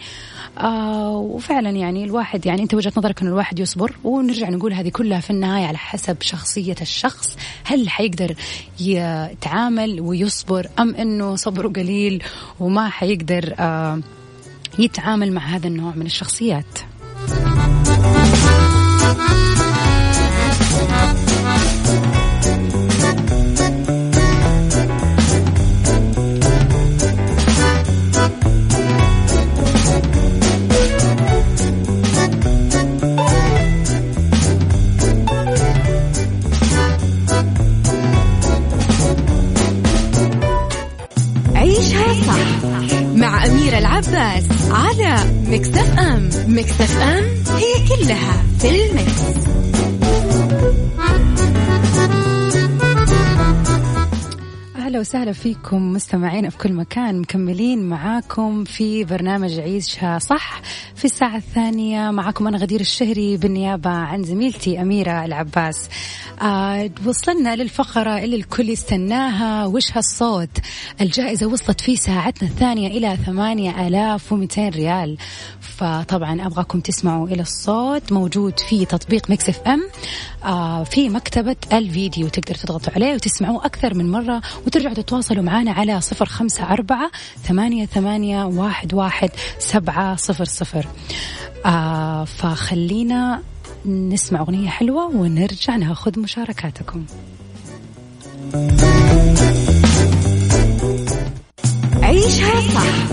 [0.58, 5.20] آه وفعلا يعني الواحد يعني أنت وجهة نظرك أنه الواحد يصبر ونرجع نقول هذه كلها
[5.20, 7.38] في النهاية على حسب شخصية الشخص.
[7.64, 8.36] هل حيقدر
[8.80, 12.24] يتعامل ويصبر أم أنه صبره قليل
[12.60, 14.00] وما حيقدر آه
[14.80, 16.80] يتعامل مع هذا النوع من الشخصيات؟
[44.14, 45.16] العباس على
[45.48, 47.24] مكتف أم مكتف أم
[47.58, 49.63] هي كلها في المكس.
[54.94, 60.62] أهلا وسهلا فيكم مستمعين في كل مكان مكملين معاكم في برنامج عيشها صح
[60.96, 62.12] في الساعة الثانية.
[62.12, 65.90] معاكم أنا غدير الشهري بالنيابة عن زميلتي أميرة العباس.
[66.42, 69.66] آه وصلنا للفقرة اللي الكل يستناها.
[69.66, 70.50] وش هالصوت؟
[71.02, 75.18] الجائزة وصلت في ساعتنا الثانية إلى ثمانية آلاف ومئتين ريال.
[75.60, 79.82] فطبعا أبغاكم تسمعوا إلى الصوت موجود في تطبيق مكسف أم
[80.46, 84.42] آه في مكتبة الفيديو تقدر تضغطوا عليه وتسمعوه أكثر من مرة
[84.84, 87.12] وترجعوا تتواصلوا معنا على صفر خمسة أربعة
[87.44, 89.30] ثمانية, ثمانية واحد, واحد
[89.60, 90.88] سبعة صفر صفر.
[91.66, 93.42] آه فخلينا
[93.86, 97.06] نسمع أغنية حلوة ونرجع ناخذ مشاركاتكم.
[102.02, 103.12] عيشها صح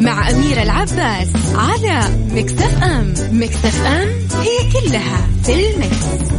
[0.00, 2.00] مع أميرة العباس على
[2.32, 4.08] مكتف أم مكتف أم
[4.40, 6.30] هي كلها في المكس.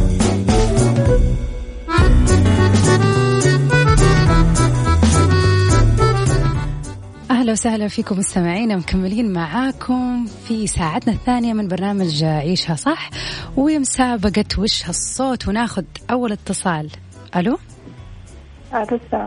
[7.42, 13.10] أهلا وسهلا فيكم مستمعينا مكملين معاكم في ساعتنا الثانية من برنامج عيشها صح
[13.56, 16.90] ومسابقه وش هالصوت وناخذ أول اتصال.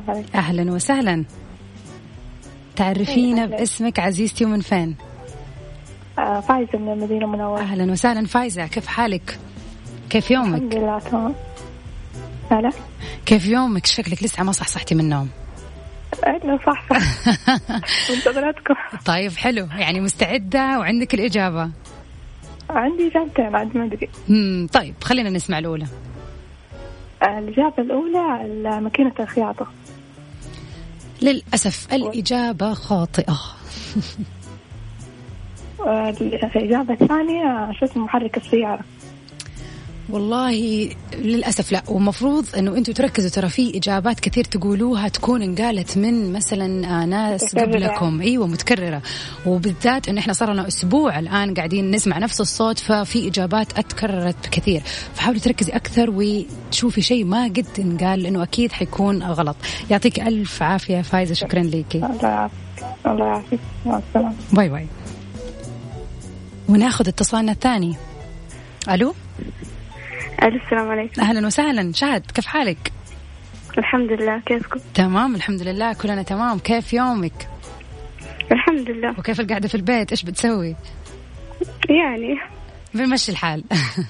[0.10, 1.26] عليكم أهلا وسهلا
[2.76, 4.96] تعرفينا باسمك عزيزتي ومن فين؟
[6.20, 8.28] آه، فايزة من المدينة المنورة أهلا وسهلا.
[8.28, 9.40] فايزة كيف حالك؟
[10.10, 11.36] كيف يومك؟ الحمد لله تمام.
[12.52, 12.72] هلا
[13.26, 15.30] كيف يومك؟ شكلك لسه ما صحصحتي من النوم.
[16.28, 17.00] أيوه صح صح
[18.12, 18.74] منتظراتكم.
[19.06, 19.68] طيب حلو.
[19.78, 21.72] يعني مستعدة وعندك الإجابة؟
[22.70, 24.10] عندي إجابتين عاد ما أدري.
[24.30, 25.86] امم طيب خلينا نسمع الأولى.
[27.24, 29.68] آه، الإجابة الأولى ماكينة الخياطة.
[31.22, 33.38] للأسف الإجابة خاطئة.
[35.86, 36.10] آه،
[36.56, 38.84] الإجابة الثانية شو اسمه محرك السيارة.
[40.10, 41.84] والله للأسف لا.
[41.88, 47.56] ومفروض إنه أنتم تركزوا ترى في إجابات كثير تقولوها تكون انقالت من مثلا آه، ناس
[47.56, 48.22] قبلكم.
[48.22, 49.02] أيوه متكررة.
[49.46, 54.82] وبالذات انه إحنا صار لنا أسبوع الآن قاعدين نسمع نفس الصوت ففي إجابات أتكررت كثير.
[55.14, 59.56] فحاولي تركزي أكثر وتشوفي شيء ما قد انقال لأنه أكيد حيكون غلط.
[59.92, 61.34] يعطيك ألف عافية فايزة.
[61.34, 62.58] شكرا ليكي الله يعافيك.
[63.06, 63.60] الله يعافيك.
[63.86, 64.36] مع السلامة.
[64.54, 64.88] باي باي.
[66.70, 67.96] وناخذ اتصالنا الثاني.
[68.90, 69.16] ألو؟
[70.44, 71.22] ألو السلام عليكم.
[71.22, 71.92] أهلا وسهلا.
[71.94, 72.92] شهد كيف حالك؟
[73.78, 75.94] الحمد لله كيفكم؟ تمام الحمد لله.
[75.94, 76.60] كلنا تمام.
[76.60, 77.48] كيف يومك؟
[78.52, 79.20] الحمد لله.
[79.20, 80.76] وكيف القعدة في البيت؟ إيش بتسوي؟
[81.90, 82.36] يعني.
[82.94, 83.64] بنمشي الحال.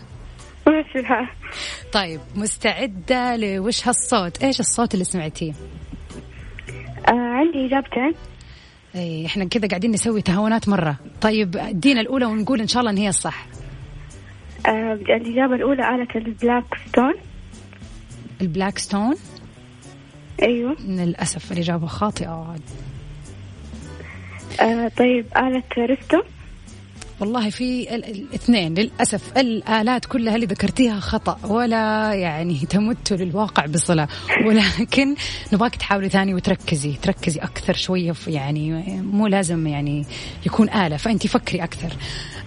[0.68, 1.28] ماشي الحال.
[1.94, 5.54] طيب مستعدة لوش هالصوت؟ إيش الصوت اللي سمعتيه؟
[7.08, 8.14] آه عندي إجابتين.
[8.96, 10.96] اي إحنا كذا قاعدين نسوي تعاونات مرة.
[11.22, 13.48] طيب ادينا الأولى ونقول إن شاء الله إن هي الصح.
[14.68, 17.14] آه الإجابة الأولى آلة ال black stone.
[18.42, 19.16] ال black stone؟
[20.42, 20.76] أيوه.
[20.82, 22.56] للأسف الإجابة خاطئة
[24.62, 26.22] آه طيب آلة ريستو.
[27.20, 34.08] والله في ال- الاثنين للأسف الآلات كلها اللي ذكرتيها خطأ ولا يعني تمت للواقع بصلة.
[34.46, 35.16] ولكن
[35.54, 40.06] نبغاك تحاولي ثاني وتركزي تركزي أكثر شوية في يعني مو لازم يعني
[40.46, 41.94] يكون آلة فأنت فكري أكثر.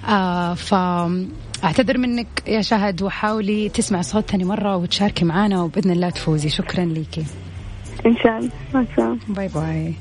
[0.08, 0.54] آه
[1.62, 6.48] فأعتذر منك يا شهد وحاولي تسمع صوت ثاني مرة وتشاركي معنا وبإذن الله تفوزي.
[6.48, 7.24] شكرا ليكي.
[8.06, 8.50] إن شاء الله.
[8.74, 9.18] مع السلامة.
[9.28, 9.94] bye bye.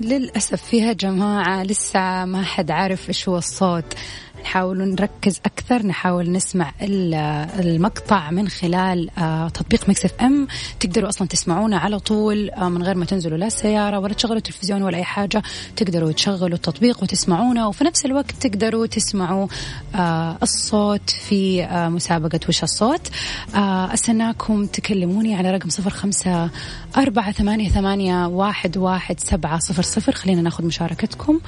[0.00, 3.94] للأسف فيها جماعة لسه ما حد عارف إيش هو الصوت.
[4.42, 10.46] نحاول نركز أكثر نحاول نسمع المقطع من خلال آه، تطبيق Mix FM.
[10.80, 14.82] تقدروا أصلا تسمعونا على طول آه، من غير ما تنزلوا لا السيارة ولا تشغلوا التلفزيون
[14.82, 15.42] ولا أي حاجة.
[15.76, 19.46] تقدروا تشغلوا التطبيق وتسمعونا وفي نفس الوقت تقدروا تسمعوا
[19.94, 23.10] آه، الصوت في مسابقة وش الصوت.
[23.54, 26.50] أستناكم تكلموني على رقم صفر خمسة
[26.96, 30.12] أربعة ثمانية, ثمانية واحد, واحد سبعة صفر صفر.
[30.12, 31.40] خلينا ناخذ مشاركتكم.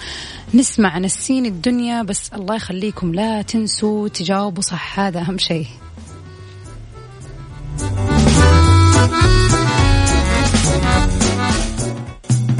[0.55, 5.67] نسمع نسين الدنيا بس الله يخليكم لا تنسوا تجاوبوا صح هذا أهم شيء.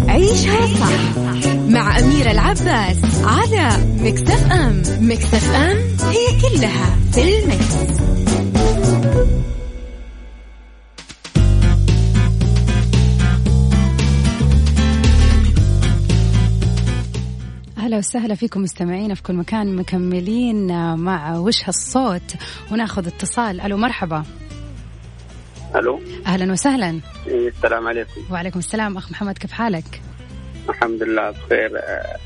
[0.09, 1.19] عيشها صح
[1.69, 3.69] مع أميرة العباس على
[4.01, 4.83] مكتف أم.
[5.01, 5.77] مكتف أم
[6.11, 8.24] هي كلها في المكس.
[17.95, 20.67] أهلا وسهلا فيكم مستمعينا في كل مكان مكملين
[20.97, 22.35] مع وش هالصوت
[22.73, 23.61] وناخذ اتصال.
[23.61, 24.23] ألو مرحبا.
[25.77, 26.01] ألو.
[26.27, 27.01] أهلا وسهلا.
[27.27, 28.21] إيه، السلام عليكم.
[28.31, 28.97] وعليكم السلام.
[28.97, 30.03] أخ محمد كيف حالك؟
[30.69, 31.71] الحمد لله بخير.
[31.77, 32.17] آه،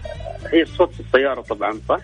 [0.52, 2.00] هي الصوت في السيارة طبعا صح؟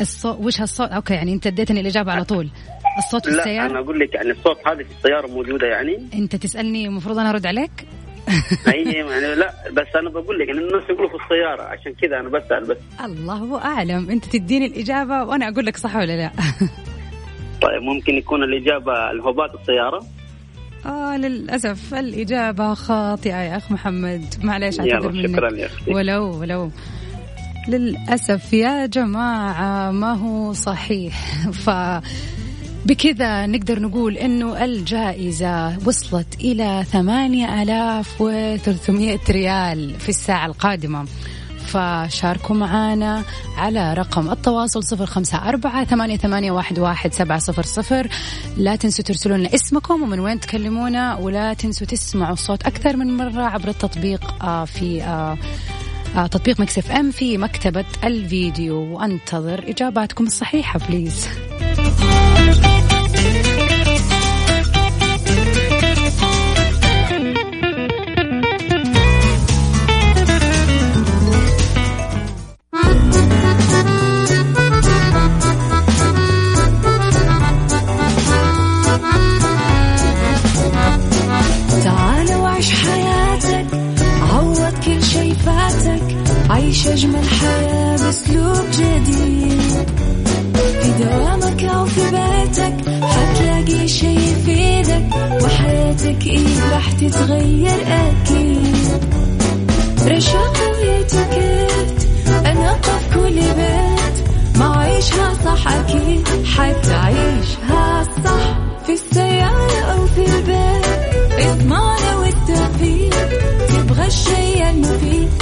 [0.00, 2.50] الصوت وش هالصوت أوكي يعني أنت اديتني الإجابة على طول.
[2.98, 6.08] الصوت في لا السيارة؟ أنا أقول لك يعني الصوت هذه في السيارة موجودة يعني.
[6.14, 7.86] أنت تسألني المفروض أنا أرد عليك؟
[8.74, 12.28] اي يعني لا بس أنا بقول لك إن الناس يقولوا في السيارة عشان كذا أنا
[12.28, 12.76] بسأل بس.
[13.04, 14.10] الله أعلم.
[14.10, 16.30] أنت تديني الإجابة وأنا أقول لك صح ولا لا؟
[17.62, 20.06] طيب ممكن يكون الإجابة الهبات السيارة؟
[20.86, 24.24] آه للأسف الإجابة خاطئة يا أخ محمد.
[24.42, 25.30] معليش أعتذر منك.
[25.36, 25.94] شكرا يا أختي.
[25.94, 26.70] ولو ولو.
[27.68, 31.14] للأسف يا جماعة ما هو صحيح.
[31.64, 31.70] ف
[32.86, 41.06] بكذا نقدر نقول إنه الجائزة وصلت إلى ثمانية آلاف وثلاثمائة ريال في الساعة القادمة.
[41.66, 43.22] فشاركوا معنا
[43.56, 48.08] على رقم التواصل صفر خمسة أربعة ثمانية, ثمانية واحد, واحد سبعة صفر صفر.
[48.56, 53.42] لا تنسوا ترسلوا لنا اسمكم ومن وين تكلمونا ولا تنسوا تسمعوا الصوت أكثر من مرة
[53.42, 55.38] عبر التطبيق آه، في آه،
[56.16, 58.76] آه، تطبيق Mix FM في مكتبة الفيديو.
[58.76, 61.28] وأنتظر إجاباتكم الصحيحة please
[86.72, 89.60] عيش أجمل حياة بأسلوب جديد.
[90.82, 95.04] في دوامك أو في بيتك حتلاقي شي يفيدك
[95.42, 99.04] وحياتك إيه راح تتغير أكيد.
[100.06, 102.08] رشاق ويتوكيت
[102.46, 104.28] أنا في كل بيت.
[104.58, 108.58] ما عيشها صح أكيد حتعيشها صح.
[108.86, 113.14] في السيارة أو في البيت إضمعنا والتوفيق.
[113.68, 115.41] تبغى الشيء المفيد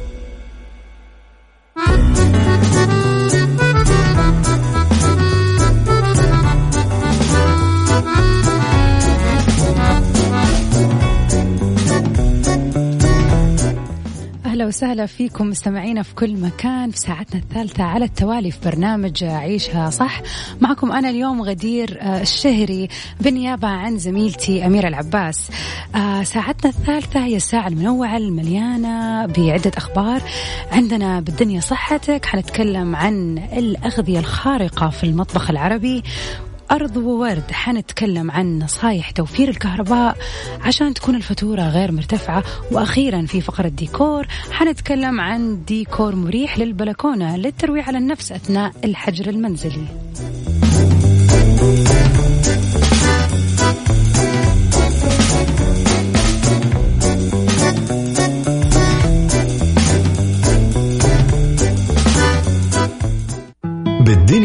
[14.71, 20.21] وسهلا فيكم مستمعينا في كل مكان في ساعتنا الثالثة على التوالي في برنامج عيشها صح.
[20.61, 22.87] معكم أنا اليوم غدير آه، الشهري
[23.21, 25.51] بالنيابة عن زميلتي أميرة العباس.
[25.95, 30.21] آه، ساعتنا الثالثة هي الساعة المنوعة المليانة بعدة أخبار.
[30.71, 36.03] عندنا بالدنيا صحتك حنتكلم عن الأغذية الخارقة في المطبخ العربي
[36.71, 37.51] أرض وورد.
[37.51, 40.17] حنتكلم عن نصايح توفير الكهرباء
[40.61, 42.43] عشان تكون الفاتورة غير مرتفعة.
[42.71, 49.85] وأخيرا في فقرة ديكور حنتكلم عن ديكور مريح للبلكونة للترويح على النفس أثناء الحجر المنزلي.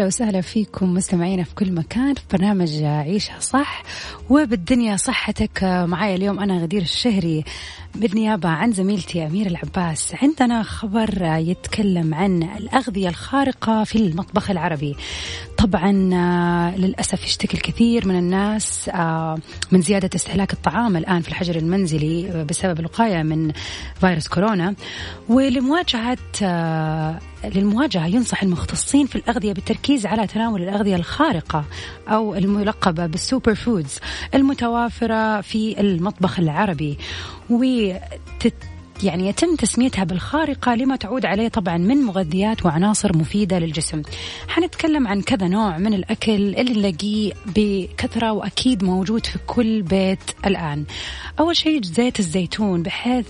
[0.00, 3.82] أهلا وسهلا فيكم مستمعينا في كل مكان في برنامج عيشها صح
[4.30, 5.64] وبالدنيا صحتك.
[5.64, 7.44] معايا اليوم أنا غدير الشهري
[7.94, 10.14] بالنيابة عن زميلتي أمير العباس.
[10.22, 14.96] عندنا خبر يتكلم عن الأغذية الخارقة في المطبخ العربي.
[15.62, 15.92] طبعا
[16.76, 18.90] للأسف يشتكي الكثير من الناس
[19.70, 23.52] من زيادة استهلاك الطعام الآن في الحجر المنزلي بسبب الوقاية من
[24.00, 24.74] فيروس كورونا.
[25.28, 26.18] ولمواجهة
[27.44, 31.64] للمواجهة ينصح المختصين في الأغذية بالتركيز على تناول الأغذية الخارقة
[32.08, 33.98] أو الملقبة بالسوبر فودز
[34.34, 36.98] المتوافرة في المطبخ العربي.
[37.50, 38.54] وتت
[39.04, 44.02] يعني يتم تسميتها بالخارقة لما تعود عليه طبعا من مغذيات وعناصر مفيدة للجسم.
[44.48, 50.84] حنتكلم عن كذا نوع من الأكل اللي نلاقيه بكثرة وأكيد موجود في كل بيت الآن.
[51.40, 53.26] أول شيء زيت الزيتون بحيث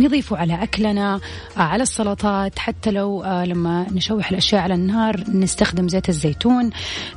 [0.00, 1.20] نضيفه على أكلنا
[1.56, 6.70] على السلطات حتى لو لما نشوح الأشياء على النار نستخدم زيت الزيتون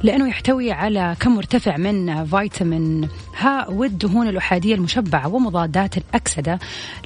[0.03, 6.59] لأنه يحتوي على كم مرتفع من فيتامين ها والدهون الأحادية المشبعة ومضادات الأكسدة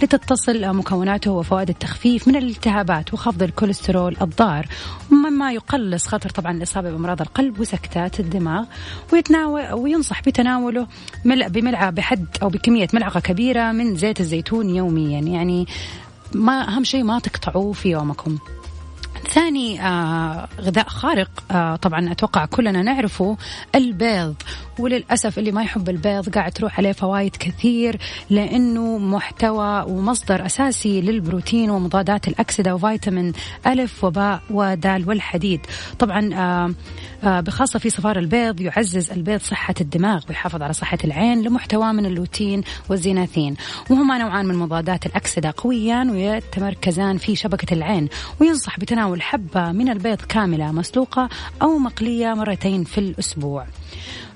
[0.04, 4.68] لتتصل مكوناته وفوائد التخفيف من الالتهابات وخفض الكوليسترول الضار
[5.12, 8.66] مما يقلص خطر طبعا الإصابة بأمراض القلب وسكتات الدماغ
[9.14, 10.88] ويتناول وينصح بتناوله
[11.26, 15.20] بملعقة بحد أو بكمية ملعقة كبيرة من زيت الزيتون يوميا.
[15.20, 15.68] يعني
[16.34, 18.38] ما أهم شيء ما تقطعوه في يومكم.
[19.30, 23.38] ثاني آه غذاء خارق آه طبعا أتوقع كلنا نعرفه
[23.76, 24.36] البيض.
[24.80, 27.98] وللأسف اللي ما يحب البيض قاعد تروح عليه فوائد كثير
[28.30, 33.34] لأنه محتوى ومصدر أساسي للبروتين ومضادات الأكسدة وفيتامين
[33.68, 35.62] ألف وباء ودال والحديد.
[36.00, 36.74] طبعا آه
[37.24, 42.06] آه بخاصة في صفار البيض يعزز البيض صحة الدماغ ويحافظ على صحة العين لمحتواه من
[42.06, 43.56] اللوتين والزيناثين.
[43.90, 48.10] وهما نوعان من مضادات الأكسدة قويان ويتمركزان في شبكة العين
[48.40, 51.30] وينصح بتناول حبة من البيض كاملة مسلوقة
[51.62, 53.66] أو مقلية مرتين في الأسبوع.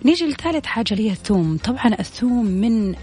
[0.05, 1.57] نيجي لثالث حاجة اللي هي الثوم.
[1.57, 2.95] طبعا الثوم من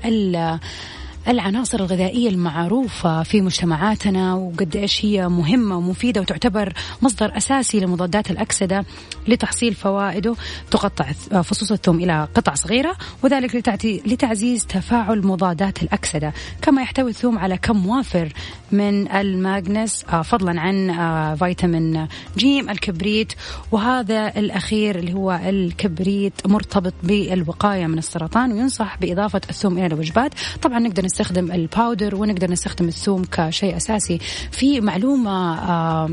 [1.29, 8.85] العناصر الغذائية المعروفة في مجتمعاتنا وقد إيش هي مهمة ومفيدة وتعتبر مصدر أساسي لمضادات الأكسدة
[9.29, 10.35] لتحصيل فوائده
[10.71, 11.13] تقطع
[11.43, 13.69] فصوص الثوم إلى قطع صغيرة وذلك
[14.07, 16.33] لتعزيز تفاعل مضادات الأكسدة.
[16.63, 18.33] كما يحتوي الثوم على كم وافر
[18.73, 23.33] من الماغنس فضلا عن فيتامين جيم الكبريت.
[23.73, 30.35] وهذا الأخير اللي هو الكبريت مرتبط بالوقاية من السرطان وينصح بإضافة الثوم إلى الوجبات.
[30.63, 34.19] طبعا نقدر نستخدم ال powder ونقدر نستخدم الثوم كشيء أساسي.
[34.51, 36.11] في معلومة آه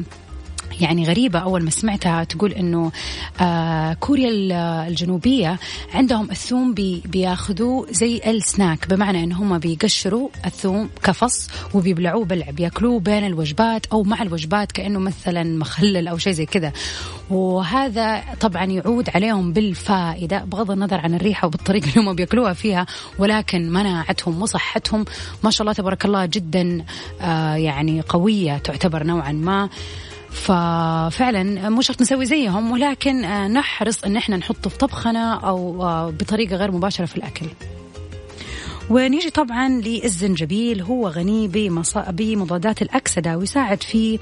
[0.82, 1.40] يعني غريبة.
[1.40, 2.92] أول ما سمعتها تقول إنه
[3.42, 4.30] آه كوريا
[4.88, 5.60] الجنوبية
[5.94, 13.00] عندهم الثوم بي بياخذوه زي السناك بمعنى إن هم بيقشروا الثوم كفص وبيبلعوه بلع بياكلوه
[13.00, 16.72] بين الوجبات أو مع الوجبات كأنه مثلا مخلل أو شيء زي كذا.
[17.30, 22.86] وهذا طبعا يعود عليهم بالفائدة بغض النظر عن الريحة وبالطريقة اللي هم بياكلوها فيها
[23.20, 25.06] ولكن مناعتهم وصحتهم
[25.44, 26.86] ما شاء الله تبارك الله جدا
[27.22, 29.70] آه يعني قوية تعتبر نوعا ما.
[30.32, 33.22] ففعلا مو شرط نسوي زيهم ولكن
[33.54, 35.72] نحرص إن إحنا نحطه في طبخنا أو
[36.12, 37.46] بطريقة غير مباشرة في الأكل.
[38.90, 41.48] ونيجي طبعا للزنجبيل هو غني
[42.10, 44.20] بمضادات الأكسدة ويساعد في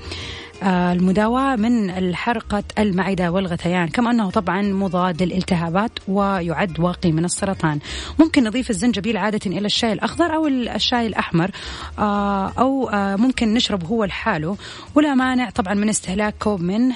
[0.64, 3.88] المداواة من حرقة المعدة والغثيان.
[3.88, 7.80] كما أنه طبعا مضاد للالتهابات ويعد واقي من السرطان.
[8.20, 11.52] ممكن نضيف الزنجبيل عادة إلى الشاي الأخضر أو الشاي الأحمر
[12.00, 14.58] أو ممكن نشرب هو لحاله.
[14.96, 16.96] ولا مانع طبعا من استهلاك كوب منه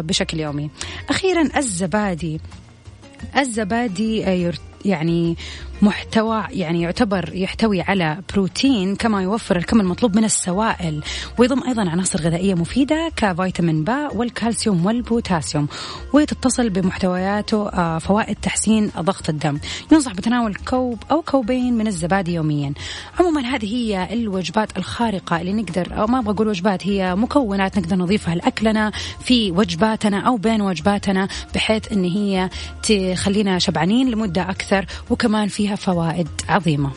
[0.00, 0.70] بشكل يومي.
[1.10, 2.40] أخيرا الزبادي.
[3.36, 4.50] الزبادي
[4.84, 5.36] يعني
[5.82, 11.02] محتوى يعني يعتبر يحتوي على بروتين كما يوفر الكم المطلوب من السوائل.
[11.38, 15.68] ويضم أيضا عناصر غذائية مفيدة كفيتامين باء والكالسيوم والبوتاسيوم.
[16.12, 19.58] وتتصل بمحتوياته فوائد تحسين ضغط الدم.
[19.92, 22.72] ينصح بتناول كوب أو كوبين من الزبادي يوميا.
[23.20, 27.96] عموما هذه هي الوجبات الخارقة اللي نقدر أو ما أبغى أقول وجبات هي مكونات نقدر
[27.96, 28.92] نضيفها لأكلنا
[29.24, 32.50] في وجباتنا أو بين وجباتنا بحيث إن هي
[32.82, 36.90] تخلينا شبعانين لمدة أكثر وكمان فيها فيها فوائد عظيمة.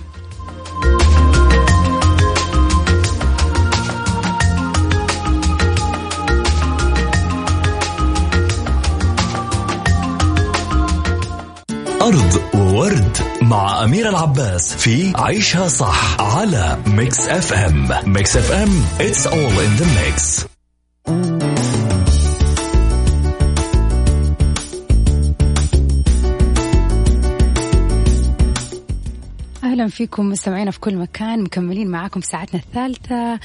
[12.01, 19.59] أرض وورد مع أميرة العباس في عيشها صح على Mix FM Mix FM it's all
[19.59, 20.45] in the mix.
[29.88, 33.39] فيكم مستمعينا في كل مكان مكملين معاكم في ساعتنا الثالثة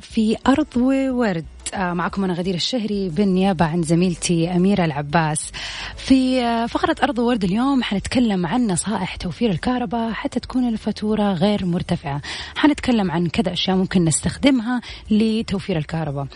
[0.00, 1.44] في أرض وورد.
[1.76, 5.50] معكم أنا غدير الشهري بالنيابة عن زميلتي أميرة العباس.
[5.96, 11.66] في آه، فقرة أرض ورد اليوم حنتكلم عن نصائح توفير الكهرباء حتى تكون الفاتورة غير
[11.66, 12.20] مرتفعة.
[12.56, 16.26] حنتكلم عن كذا أشياء ممكن نستخدمها لتوفير الكهرباء.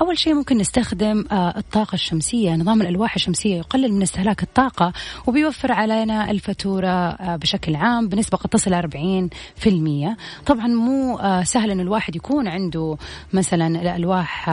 [0.00, 2.54] أول شيء ممكن نستخدم آه، الطاقة الشمسية.
[2.54, 4.92] نظام الألواح الشمسية يقلل من استهلاك الطاقة
[5.26, 10.16] وبيوفر علينا الفاتورة بشكل عام بنسبة قد تصل 40%
[10.46, 12.96] طبعا مو سهل أن الواحد يكون عنده
[13.32, 14.48] مثلا الألواح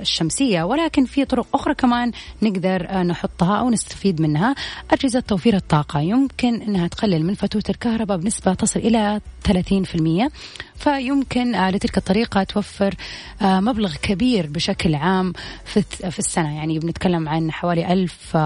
[0.00, 2.12] الشمسية ولكن في طرق أخرى كمان
[2.42, 4.54] نقدر آه، نحطها أو نستفيد منها.
[4.90, 10.30] أجهزة توفير الطاقة يمكن أنها تقلل من فاتورة الكهرباء بنسبة تصل إلى 30%
[10.76, 12.94] فيمكن آه، لتلك الطريقة توفر
[13.42, 15.32] آه، مبلغ كبير بشكل عام
[15.64, 16.56] في السنة.
[16.56, 18.36] يعني بنتكلم عن حوالي ألف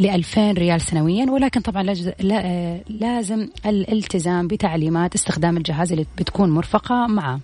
[0.00, 1.30] ل 2000 ريال سنويا.
[1.30, 1.82] ولكن طبعا
[2.88, 7.40] لازم الالتزام بتعليمات استخدام الجهاز اللي بتكون مرفقة معه.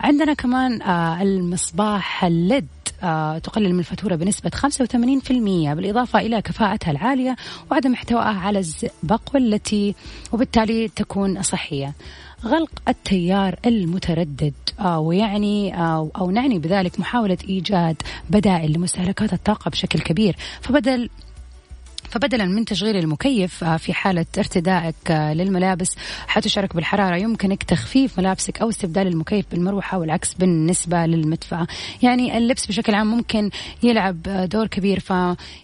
[0.00, 2.68] عندنا كمان آه، المصباح الليد
[3.02, 7.36] آه، تقلل من الفاتورة بنسبة 85% بالإضافة إلى كفاءتها العالية
[7.70, 9.94] وعدم احتوائها على الزئبق والتي
[10.32, 11.92] وبالتالي تكون صحية.
[12.44, 15.82] غلق التيار المتردد آه ويعني
[16.16, 20.36] أو نعني بذلك محاولة إيجاد بدائل لمستهلكات الطاقة بشكل كبير.
[20.60, 21.08] فبدل
[22.10, 25.96] فبدلا من تشغيل المكيف آه، في حالة ارتدائك آه، للملابس
[26.26, 27.16] حتشعرك بالحرارة.
[27.16, 31.66] يمكنك تخفيف ملابسك أو استبدال المكيف بالمروحة والعكس بالنسبة للمدفأة
[32.02, 33.50] يعني اللبس بشكل عام ممكن
[33.82, 35.00] يلعب آه، دور كبير.
[35.00, 35.10] ف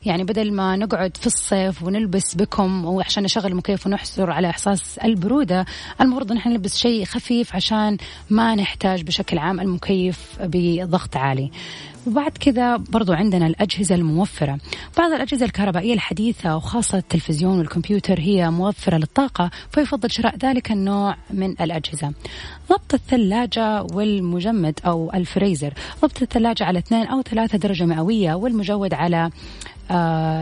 [0.07, 5.67] يعني بدل ما نقعد في الصيف ونلبس بكم وعشان نشغل المكيف ونحصر على إحساس البرودة
[6.01, 7.97] المفروض نحن نلبس شيء خفيف عشان
[8.31, 11.51] ما نحتاج بشكل عام المكيف بضغط عالي.
[12.07, 14.59] وبعد كذا برضو عندنا الأجهزة الموفرة.
[14.99, 21.51] بعض الأجهزة الكهربائية الحديثة وخاصة التلفزيون والكمبيوتر هي موفرة للطاقة فيفضل شراء ذلك النوع من
[21.51, 22.13] الأجهزة.
[22.69, 25.75] ضبط الثلاجة والمجمد أو الفريزر.
[26.03, 29.31] ضبط الثلاجة على 2 أو 3 درجة مئوية والمجود على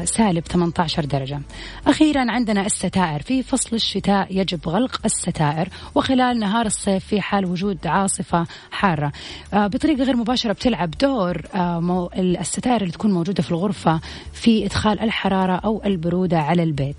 [0.04, 1.40] سالب 18 درجة.
[1.86, 3.22] أخيرا عندنا الستائر.
[3.22, 9.12] في فصل الشتاء يجب غلق الستائر وخلال نهار الصيف في حال وجود عاصفة حارة.
[9.54, 14.00] آه بطريقة غير مباشرة بتلعب دور آه الستائر اللي تكون موجودة في الغرفة
[14.32, 16.96] في إدخال الحرارة أو البرودة على البيت.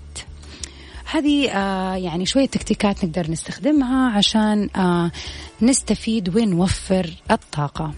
[1.12, 5.10] هذه آه يعني شوية تكتيكات نقدر نستخدمها عشان آه
[5.62, 7.92] نستفيد ونوفر الطاقة.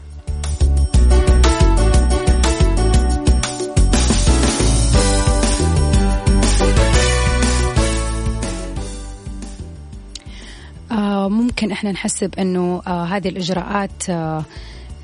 [10.92, 14.44] آه ممكن إحنا نحسب إنه آه هذه الإجراءات آه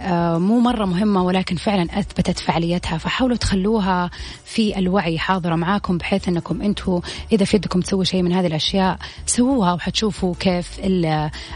[0.01, 2.99] آه مو مرة مهمة ولكن فعلا أثبتت فعاليتها.
[2.99, 4.11] فحاولوا تخلوها
[4.45, 7.01] في الوعي حاضرة معاكم بحيث أنكم أنتم
[7.32, 10.80] إذا في يدكم تسووا شيء من هذه الأشياء سووها وحتشوفوا كيف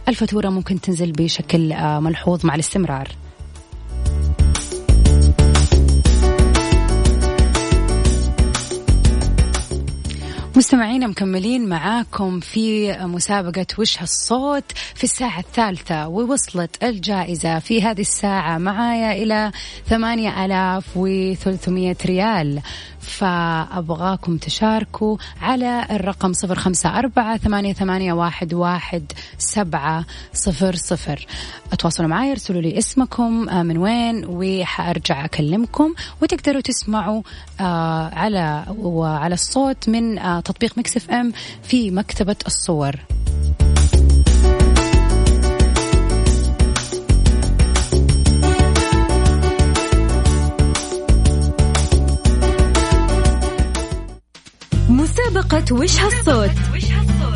[0.08, 3.08] الفاتورة ممكن تنزل بشكل آه ملحوظ مع الاستمرار.
[10.58, 18.58] مستمعينا مكملين معاكم في مسابقة وش هالصوت في الساعة الثالثة ووصلت الجائزة في هذه الساعة
[18.58, 19.52] معايا إلى
[19.88, 22.60] ثمانية ألاف وثلاثمية ريال.
[23.08, 31.26] فأبغاكم تشاركوا على الرقم صفر خمسة أربعة ثمانية, ثمانية واحد, واحد سبعة صفر صفر.
[31.78, 35.94] تواصلوا معي ارسلوا لي اسمكم آه، من وين وحأرجع أكلمكم.
[36.22, 37.22] وتقدروا تسمعوا
[37.60, 41.32] آه، على وعلى الصوت من آه، تطبيق مكسف إم
[41.62, 42.96] في مكتبة الصور.
[55.72, 56.50] وش هالصوت؟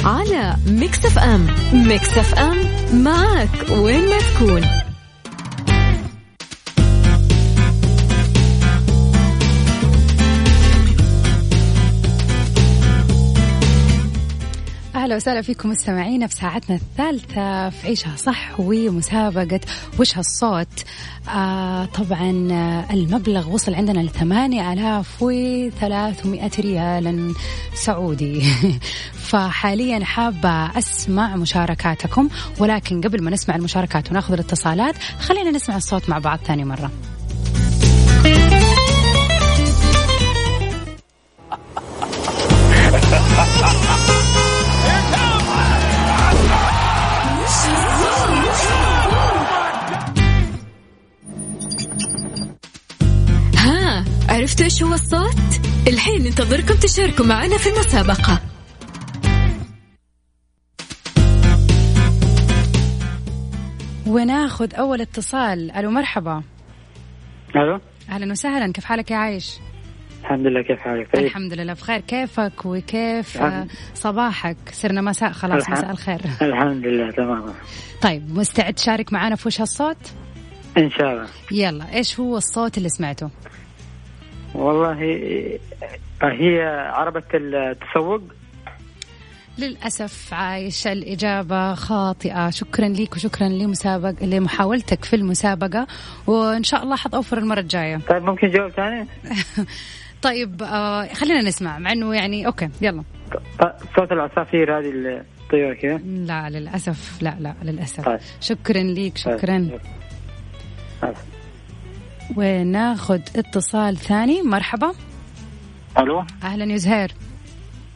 [0.05, 1.47] على Mix FM.
[1.73, 2.57] Mix FM
[3.05, 4.63] معك وين ما تكون.
[15.03, 19.61] أهلا وسهلا فيكم مستمعينا في ساعتنا الثالثة في عيشها صح ومسابقة
[20.01, 20.85] وش هالصوت؟
[21.29, 22.31] آه طبعا
[22.91, 24.01] المبلغ وصل عندنا
[24.73, 27.35] آلاف وثلاثمائة ريال
[27.75, 28.43] سعودي.
[29.29, 32.29] فحاليا حابة أسمع مشاركاتكم
[32.59, 36.91] ولكن قبل ما نسمع المشاركات وناخذ الاتصالات خلينا نسمع الصوت مع بعض ثاني مرة.
[54.43, 58.41] عرفتوا إيش هو الصوت؟ الحين ننتظركم تشاركوا معنا في المسابقة.
[64.07, 65.71] وناخذ أول اتصال.
[65.71, 66.43] ألو مرحبا.
[67.57, 67.81] ألو.
[68.11, 68.73] أهلا وسهلا.
[68.73, 69.59] كيف حالك يا عايش؟
[70.21, 71.25] الحمد لله كيف حالك؟ طيب.
[71.25, 72.01] الحمد لله بخير.
[72.01, 76.21] كيفك وكيف الحمد- صباحك؟ صرنا مساء خلاص الحمد- مساء الخير.
[76.43, 77.55] الحمد لله تمام.
[78.03, 79.97] طيب مستعد تشارك معنا في وش هالصوت؟
[80.79, 81.27] إن شاء الله.
[81.53, 83.31] يلا إيش هو الصوت اللي سمعته؟
[84.55, 84.93] والله
[86.23, 88.21] هي عربة التسوق.
[89.59, 92.51] للأسف عايش الإجابة خاطئة.
[92.51, 95.87] شكرا لك وشكرا لمسابق لمحاولتك في المسابقة
[96.27, 97.97] وإن شاء الله حتأوفر المرة الجاية.
[97.97, 99.07] طيب ممكن جواب ثاني؟
[100.23, 103.03] طيب آه خلينا نسمع مع إنه يعني أوكي يلا.
[103.97, 104.93] صوت العصافير هذه
[105.43, 108.05] الطيور كذا لا للأسف لا لا للأسف.
[108.05, 108.19] طيب.
[108.41, 109.69] شكرا لك شكرا.
[111.03, 111.15] طيب.
[112.37, 114.43] وناخذ اتصال ثاني.
[114.43, 114.93] مرحبا.
[115.99, 116.25] ألو.
[116.43, 117.13] أهلا يا زهير.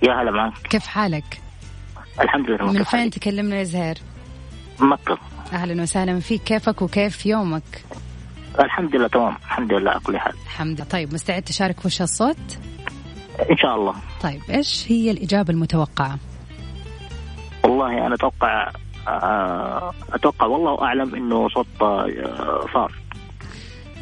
[0.03, 0.53] يا هلا معك.
[0.71, 1.41] كيف حالك؟
[2.21, 3.99] الحمد لله من فين؟ تكلمنا يا زهير؟
[4.81, 5.19] مكة
[5.53, 6.21] أهلا وسهلا.
[6.21, 7.85] فيك؟ كيفك وكيف يومك؟
[8.61, 9.37] الحمد لله تمام.
[9.45, 10.33] الحمد لله على كل حال.
[10.45, 10.89] الحمد لله.
[10.89, 12.59] طيب مستعد تشارك في وش الصوت؟
[13.51, 13.95] إن شاء الله.
[14.23, 16.19] طيب إيش هي الإجابة المتوقعة؟
[17.65, 18.71] والله أنا أتوقع
[19.09, 22.93] آه، أتوقع والله أعلم إنه صوت آه، صار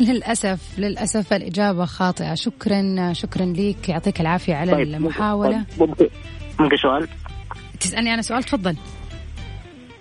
[0.01, 2.35] للأسف للأسف الإجابة خاطئة.
[2.35, 5.65] شكرا شكرا لك يعطيك العافية على طيب، المحاولة.
[5.79, 6.09] طيب، ممكن
[6.61, 7.09] ممكن سؤال؟
[7.81, 8.77] تسألني أنا سؤال؟ تفضل.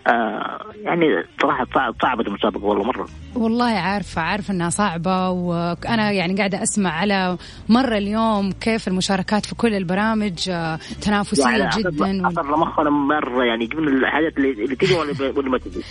[0.08, 1.06] آه يعني
[1.42, 3.08] صراحة صعب صعبة المسابقة والله مرة.
[3.36, 7.38] والله عارفة عارفة أنها صعبة وأنا يعني قاعدة أسمع على
[7.70, 13.66] مرة اليوم كيف المشاركات في كل البرامج آه، تنافسية يعني جدا أصلا مخنا مرة يعني
[13.66, 15.82] جبنا الحاجات اللي, اللي تجي ولا ولا ما تجي.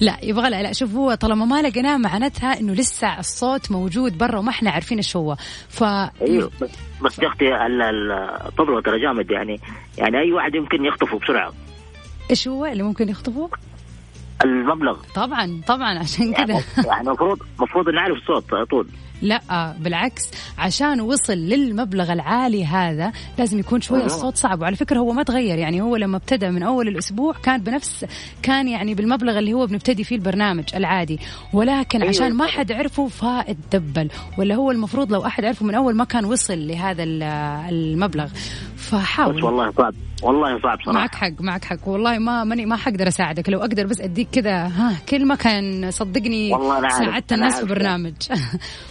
[0.00, 4.38] لا يبغى لا, لا شوف هو طالما ما لقيناه معناتها إنه لسه الصوت موجود برا
[4.38, 5.36] وما إحنا عارفين إيش هو.
[5.68, 6.50] ف أيوه
[7.02, 8.12] بس يا أختي ال- ال-
[8.46, 9.60] الطبل ترى جامد يعني.
[9.98, 11.52] يعني أي واحد يمكن يخطفه بسرعة.
[12.30, 13.50] إيش هو اللي ممكن يخطفه؟
[14.44, 14.98] المبلغ.
[15.14, 18.86] طبعا طبعا عشان كذا يعني المفروض المفروض نعرف الصوت على طول.
[19.22, 20.22] لا بالعكس
[20.58, 24.04] عشان وصل للمبلغ العالي هذا لازم يكون أها.
[24.04, 24.60] الصوت صعب.
[24.62, 28.06] وعلى فكرة هو ما تغير يعني هو لما ابتدى من أول الأسبوع كان بنفس
[28.42, 31.18] كان يعني بالمبلغ اللي هو بنبتدي فيه البرنامج العادي.
[31.52, 32.08] ولكن أيوة.
[32.14, 34.08] عشان ما حد عرفه فاتدبل
[34.38, 37.22] ولا هو المفروض لو أحد عرفه من أول ما كان وصل لهذا ال-
[37.72, 38.24] المبلغ.
[38.24, 40.98] بس فحاول والله صعب والله صعب صراحة.
[40.98, 41.88] معك حق معك حق.
[41.88, 43.48] والله ما ماني ما حقدر أساعدك.
[43.48, 46.50] لو أقدر بس أديك كذا ها كلمه كان صدقني
[46.98, 47.66] ساعدت الناس في.
[47.66, 48.12] برنامج.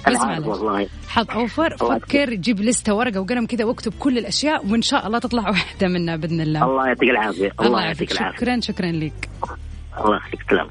[0.07, 0.89] بس عارف معلش.
[1.07, 5.49] حظ اوفر فكر جيب لستة ورقة وقلم كذا واكتب كل الأشياء وإن شاء الله تطلع
[5.49, 6.63] واحدة منها بإذن الله.
[6.63, 7.51] الله يعطيك العافية.
[7.61, 8.37] الله, يعطيك العافية.
[8.37, 9.29] شكرا شكرا لك.
[9.97, 10.67] الله يخليك سلام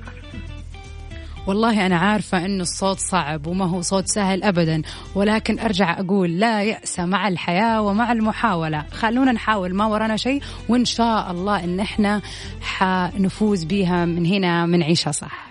[1.46, 4.82] والله أنا عارفة أنه الصوت صعب وما هو صوت سهل أبدا
[5.14, 8.84] ولكن أرجع أقول لا يأس مع الحياة ومع المحاولة.
[8.92, 12.22] خلونا نحاول ما ورانا شيء وإن شاء الله إن إحنا
[12.60, 15.50] حنفوز بيها من هنا من عيشها صح.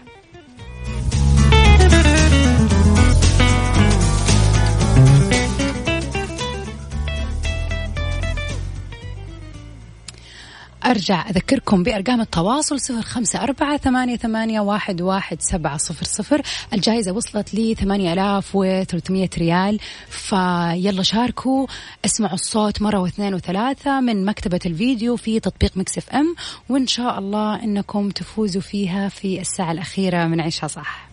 [10.85, 16.41] أرجع أذكركم بأرقام التواصل صفر خمسة أربعة ثمانية, ثمانية واحد, واحد سبعة صفر صفر.
[16.73, 19.79] الجائزة وصلت لي ثمانية ألاف وثلاثمية ريال.
[20.09, 21.67] فيلا شاركوا
[22.05, 26.35] اسمعوا الصوت مرة واثنين وثلاثة من مكتبة الفيديو في تطبيق مكسف أم
[26.69, 31.09] وإن شاء الله أنكم تفوزوا فيها في الساعة الأخيرة من عيشها صح.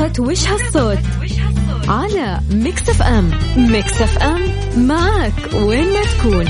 [0.00, 0.98] مسابقة وش هالصوت؟
[1.88, 4.40] على Mix FM Mix FM
[4.86, 6.46] معك وين ما تكون.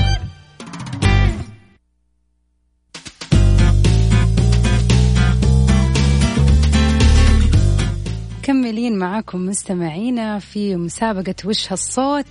[8.39, 12.25] مكملين معاكم مستمعينا في مسابقة وش هالصوت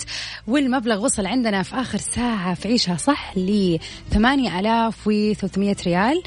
[0.47, 3.79] والمبلغ وصل عندنا في آخر ساعة في عيشها صح؟ ل
[4.11, 6.23] 8300 ريال.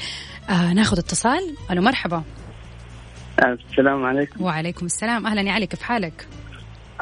[0.48, 1.56] آه ناخذ اتصال.
[1.70, 2.22] ألو مرحبا.
[3.38, 4.44] السلام عليكم.
[4.44, 5.26] وعليكم السلام.
[5.26, 6.26] أهلا يا علي كيف حالك؟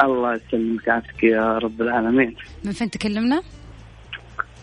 [0.02, 2.36] الله يسلمك عافيك يا رب العالمين.
[2.64, 3.42] من فين تكلمنا؟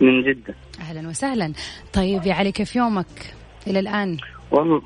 [0.02, 0.56] من جدة.
[0.80, 1.54] أهلا وسهلا.
[1.94, 3.34] طيب يا علي كيف يومك
[3.68, 4.18] إلى الآن؟
[4.52, 4.82] والله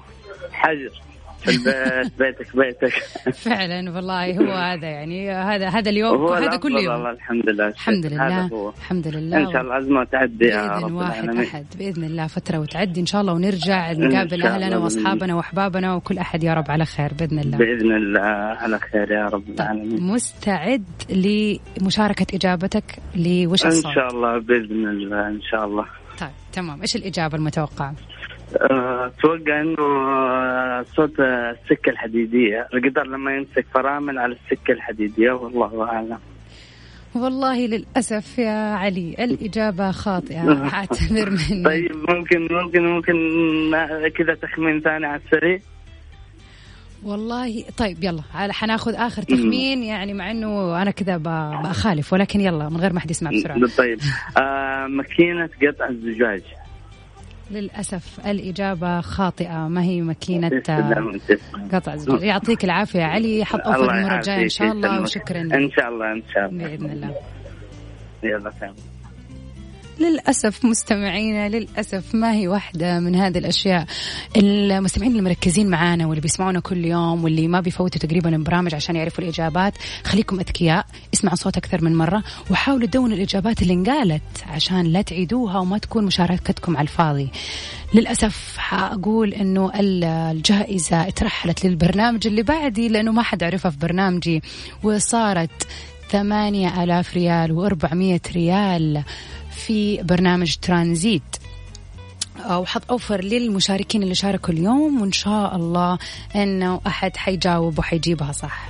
[0.52, 1.02] حجر.
[1.42, 2.94] في البيت بيتك بيتك.
[3.46, 6.94] فعلا والله هو هذا يعني هذا هذا اليوم هذا كل يوم.
[6.94, 7.68] والله الحمد لله.
[7.68, 8.70] الحمد هذا لله هو.
[8.70, 9.38] الحمد لله.
[9.38, 11.46] إن شاء الله الازمه تعدي يا رب واحد العالمين.
[11.46, 16.44] أحد بإذن الله فترة وتعدي إن شاء الله ونرجع نقابل الله وأصحابنا وأحبابنا وكل أحد
[16.44, 17.58] يا رب على خير بإذن الله.
[17.58, 18.20] بإذن الله
[18.62, 20.04] على خير يا رب طيب العالمين.
[20.04, 22.84] مستعد لمشاركة إجابتك
[23.16, 25.86] لوش إن شاء الله بإذن الله إن شاء الله.
[26.20, 26.82] طيب تمام.
[26.82, 28.19] إيش الإجابة المتوقعة؟ آه،
[28.56, 32.68] أتوقع إنه صوت السكة الحديدية.
[32.74, 36.18] القطار لما يمسك فرامل على السكة الحديدية والله أعلم.
[37.16, 40.64] والله للأسف يا علي الإجابة خاطئة.
[40.74, 43.16] أعتذر مني طيب ممكن ممكن ممكن
[44.18, 45.60] كذا تخمين ثاني على السريع؟
[47.04, 51.18] والله طيب يلا على- حناخذ آخر تخمين يعني مع إنه أنا كذا
[51.64, 53.60] بخالف ولكن يلا من غير ما حد يسمع بسرعة.
[53.78, 54.00] طيب.
[54.38, 56.42] آه ماكينة قطع الزجاج.
[57.52, 59.68] للأسف الإجابة خاطئة.
[59.68, 61.20] ما هي ماكينة آه،.
[61.74, 62.24] قطع الزجاج.
[62.24, 63.46] يعطيك العافية علي.
[63.46, 65.02] حط أوفر الله المرة الجاية إن شاء الله.
[65.02, 66.68] وشكرا إن شاء الله إن شاء الله.
[66.68, 67.16] بإذن الله.
[68.24, 68.76] يلا سلام.
[70.00, 73.86] للأسف مستمعينا للأسف ما هي واحدة من هذه الأشياء.
[74.38, 79.24] المستمعين اللي مركزين معانا واللي بيسمعونا كل يوم واللي ما بيفوتوا تقريبا البرامج عشان يعرفوا
[79.24, 79.74] الإجابات
[80.06, 85.60] خليكم أذكياء اسمعوا صوت أكثر من مرة وحاولوا تدونوا الإجابات اللي انقالت عشان لا تعيدوها
[85.60, 87.30] وما تكون مشاركتكم على الفاضي.
[87.94, 94.42] للأسف حأقول أنه ال- الجائزة اترحلت للبرنامج اللي بعدي لأنه ما حد عرفها في برنامجي
[94.84, 95.68] وصارت
[96.12, 99.04] ثمانية آلاف ريال وأربعمية ريال.
[99.68, 101.24] في برنامج ترانزيت.
[102.50, 105.98] وحط أوفر للمشاركين اللي شاركوا اليوم وإن شاء الله
[106.36, 108.70] أنه أحد حيجاوب وحيجيبها صح؟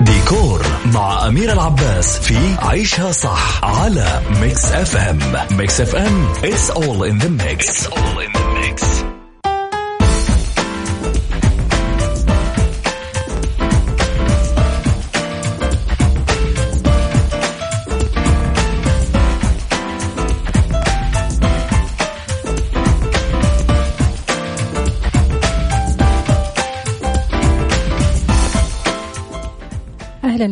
[0.00, 5.18] ديكور مع أمير العباس في عيشها صح على Mix FM
[5.50, 7.68] Mix FM it's all in the mix.
[7.68, 8.37] It's all in the mix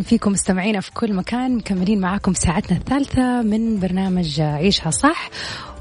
[0.07, 5.31] فيكم مستمعينا في كل مكان مكملين معاكم ساعتنا الثالثة من برنامج عيشها صح.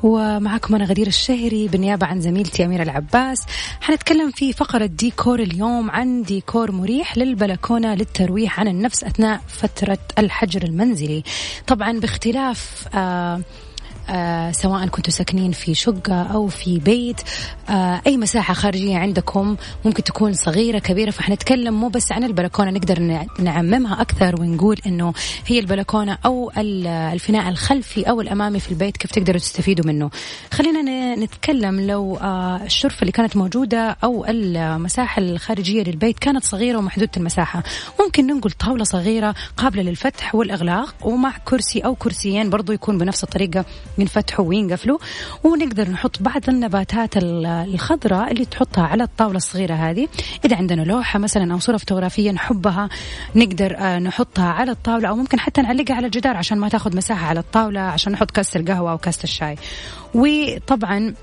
[0.04, 3.46] ومعكم أنا غدير الشهري بالنيابة عن زميلتي أميرة العباس.
[3.82, 10.64] حنتكلم في فقرة ديكور اليوم عن ديكور مريح للبلكونة للترويح عن النفس أثناء فترة الحجر
[10.64, 11.24] المنزلي.
[11.68, 13.42] طبعا باختلاف آه
[14.10, 17.22] آه سواء كنتوا ساكنين في شقة أو في بيت
[17.70, 23.00] آه أي مساحة خارجية عندكم ممكن تكون صغيرة كبيرة فحنتكلم مو بس عن البلكونة نقدر
[23.00, 25.14] نع- نعممها أكثر ونقول إنه
[25.48, 30.10] هي البلكونة أو ال- الفناء الخلفي أو الأمامي في البيت كيف تقدروا تستفيدوا منه.
[30.52, 37.12] خلينا نتكلم لو آه الشرفة اللي كانت موجودة أو المساحة الخارجية للبيت كانت صغيرة ومحدودة
[37.18, 37.64] المساحة.
[38.00, 43.66] ممكن ننقل طاولة صغيرة قابلة للفتح والإغلاق ومع كرسي أو كرسيين برضو يكون بنفس الطريقة.
[43.98, 44.98] ينفتحوا وينقفلوا
[45.44, 50.08] ونقدر نحط بعض النباتات ال- الخضراء اللي تحطها على الطاولة الصغيرة هذه.
[50.46, 52.90] إذا عندنا لوحة مثلا أو صورة فوتوغرافية نحبها
[53.36, 57.28] نقدر آه، نحطها على الطاولة أو ممكن حتى نعلقها على الجدار عشان ما تاخذ مساحة
[57.28, 59.56] على الطاولة عشان نحط كاسة القهوة أو كاسة الشاي
[60.14, 61.14] وطبعا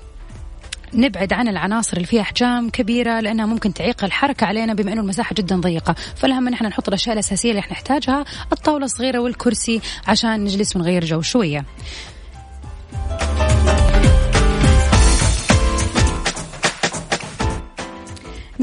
[0.95, 5.33] نبعد عن العناصر اللي فيها أحجام كبيرة لأنها ممكن تعيق الحركة علينا بما إنه المساحة
[5.37, 10.43] جدا ضيقة، فالأهم إن إحنا نحط الأشياء الأساسية اللي إحنا نحتاجها، الطاولة الصغيرة والكرسي عشان
[10.43, 11.65] نجلس ونغير جو شوية.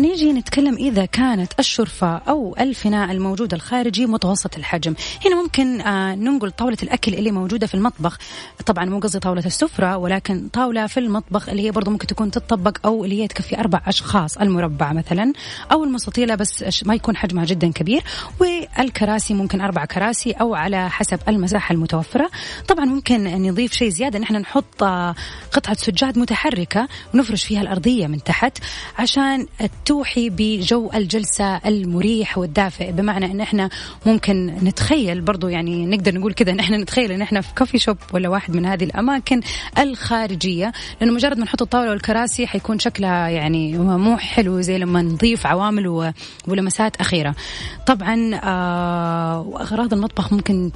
[0.00, 4.94] نيجي نتكلم إذا كانت الشرفة أو الفناء الموجود الخارجي متوسط الحجم.
[5.26, 8.18] هنا ممكن آه ننقل طاولة الأكل اللي موجودة في المطبخ.
[8.66, 12.76] طبعا مو قصدي طاولة السفرة ولكن طاولة في المطبخ اللي هي برضو ممكن تكون تطبق
[12.84, 14.36] أو اللي هي تكفي أربع أشخاص.
[14.36, 15.32] المربع مثلا
[15.72, 18.02] أو المستطيلة بس ما يكون حجمها جدا كبير.
[18.40, 22.30] والكراسي ممكن أربع كراسي أو على حسب المساحة المتوفرة.
[22.68, 24.18] طبعا ممكن نضيف شيء زيادة.
[24.18, 25.14] نحن نحط آه،
[25.52, 28.58] قطعة سجاد متحركة ونفرش فيها الأرضية من تحت
[28.98, 29.46] عشان
[29.90, 33.70] توحي بجو الجلسة المريح والدافئ بمعنى إن إحنا
[34.06, 37.96] ممكن نتخيل برضو يعني نقدر نقول كذا إن إحنا نتخيل إن إحنا في كوفي شوب
[38.12, 39.40] ولا واحد من هذه الأماكن
[39.78, 45.46] الخارجية لأنه مجرد ما نحط الطاولة والكراسي حيكون شكلها يعني مو حلو زي لما نضيف
[45.46, 46.12] عوامل
[46.48, 47.34] ولمسات أخيرة.
[47.86, 50.70] طبعا آه واغراض المطبخ ممكن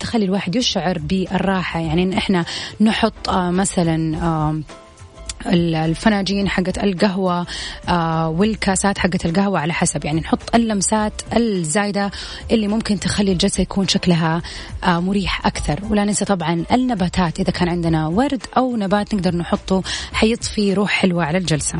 [0.00, 2.44] تخلي الواحد يشعر بالراحة يعني إن إحنا
[2.80, 4.60] نحط آه مثلا آه
[5.46, 7.46] الفناجين حقت القهوة
[7.88, 10.04] آه والكاسات حقت القهوة على حسب.
[10.04, 12.10] يعني نحط اللمسات الزايدة
[12.50, 14.42] اللي ممكن تخلي الجلسة يكون شكلها
[14.84, 15.80] آه مريح أكثر.
[15.90, 19.82] ولا ننسى طبعا النباتات إذا كان عندنا ورد أو نبات نقدر نحطه
[20.12, 21.78] حيضفي روح حلوة على الجلسة.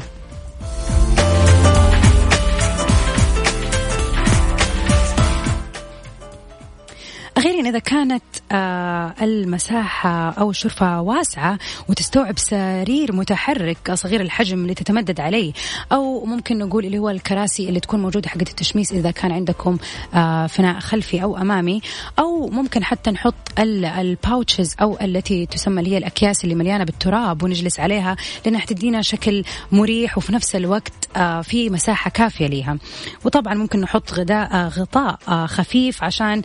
[7.39, 8.23] غير إذا كانت
[8.53, 11.59] آه المساحة أو الشرفة واسعة
[11.89, 15.53] وتستوعب سرير متحرك صغير الحجم اللي تتمدد عليه
[15.93, 19.79] أو ممكن نقول اللي هو الكراسي اللي تكون موجودة حقت التشميس إذا كان عندكم
[20.15, 21.81] آه فناء خلفي أو أمامي
[22.19, 27.43] أو ممكن حتى نحط ال pouches أو التي تسمى اللي هي الأكياس اللي مليانة بالتراب
[27.43, 32.79] ونجلس عليها لأنها حتدينا شكل مريح وفي نفس الوقت آه في مساحة كافية ليها.
[33.25, 36.43] وطبعا ممكن نحط غداء غطاء خفيف عشان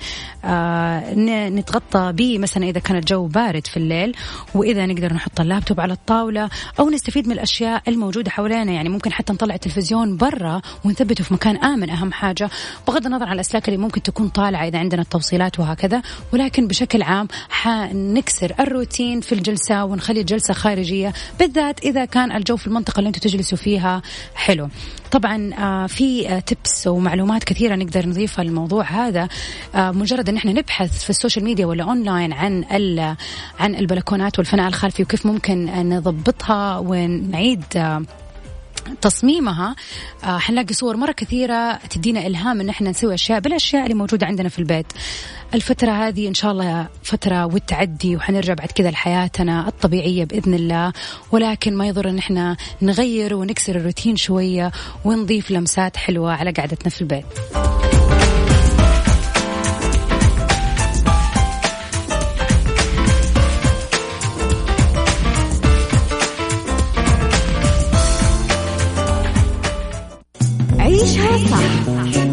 [1.49, 4.15] نتغطى به مثلا إذا كان الجو بارد في الليل
[4.55, 9.33] وإذا نقدر نحط اللابتوب على الطاولة أو نستفيد من الأشياء الموجودة حوالينا يعني ممكن حتى
[9.33, 12.49] نطلع التلفزيون برا ونثبته في مكان آمن أهم حاجة.
[12.87, 16.01] بغض النظر عن الأسلاك اللي ممكن تكون طالعة إذا عندنا التوصيلات وهكذا
[16.33, 21.13] ولكن بشكل عام حنكسر الروتين في الجلسة ونخلي الجلسة خارجية.
[21.39, 24.01] بالذات إذا كان الجو في المنطقة اللي أنتم تجلسوا فيها
[24.35, 24.69] حلو.
[25.13, 29.27] طبعا آه، في tips ومعلومات كثيرة نقدر نضيفها للموضوع هذا.
[29.75, 32.63] آه، مجرد إن إحنا نبحث في ال social media ولا أونلاين عن
[33.59, 38.01] عن البلكونات والفناء الخلفي وكيف ممكن نضبطها ونعيد آه،
[39.01, 39.75] تصميمها
[40.23, 44.49] آه حنلاقي صور مرة كثيرة تدينا إلهام إن إحنا نسوي أشياء بالأشياء اللي موجودة عندنا
[44.49, 44.85] في البيت.
[45.53, 50.93] الفترة هذه إن شاء الله فترة والتعدي وحنرجع بعد كذا لحياتنا الطبيعية بإذن الله.
[51.31, 54.71] ولكن ما يضر إن إحنا نغير ونكسر الروتين شوية
[55.05, 57.25] ونضيف لمسات حلوة على قعدتنا في البيت.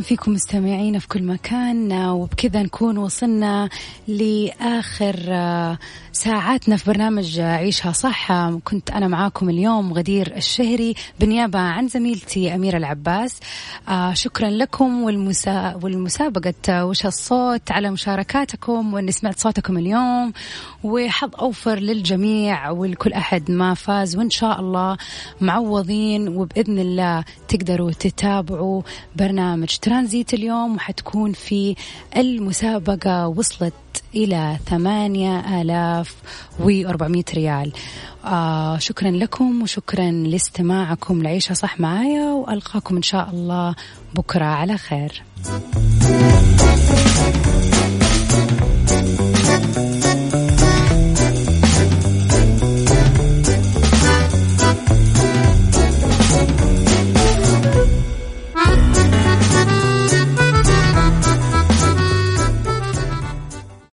[0.00, 1.92] فيكم مستمعينا في كل مكان.
[1.92, 3.68] وبكذا نكون وصلنا
[4.08, 5.78] لآخر آه،
[6.12, 8.32] ساعاتنا في برنامج عيشها صح.
[8.64, 13.40] كنت أنا معاكم اليوم غدير الشهري بالنيابة عن زميلتي أميرة العباس.
[13.88, 20.32] آه، شكرا لكم والمسا والمسابقة وش الصوت على مشاركاتكم وإني سمعت صوتكم اليوم.
[20.84, 24.16] وحظ أوفر للجميع ولكل أحد ما فاز.
[24.16, 24.96] وإن شاء الله
[25.40, 28.82] معوضين وبإذن الله تقدروا تتابعوا
[29.16, 31.76] برنامج ترانزيت اليوم وحتكون في
[32.16, 33.74] المسابقة وصلت
[34.14, 36.14] إلى ثمانية آلاف
[36.60, 37.72] وأربعمية ريال.
[38.24, 41.22] آه شكرا لكم وشكرا لاستماعكم.
[41.22, 43.74] لعيشها صح معايا وألقاكم إن شاء الله
[44.14, 45.22] بكرة على خير.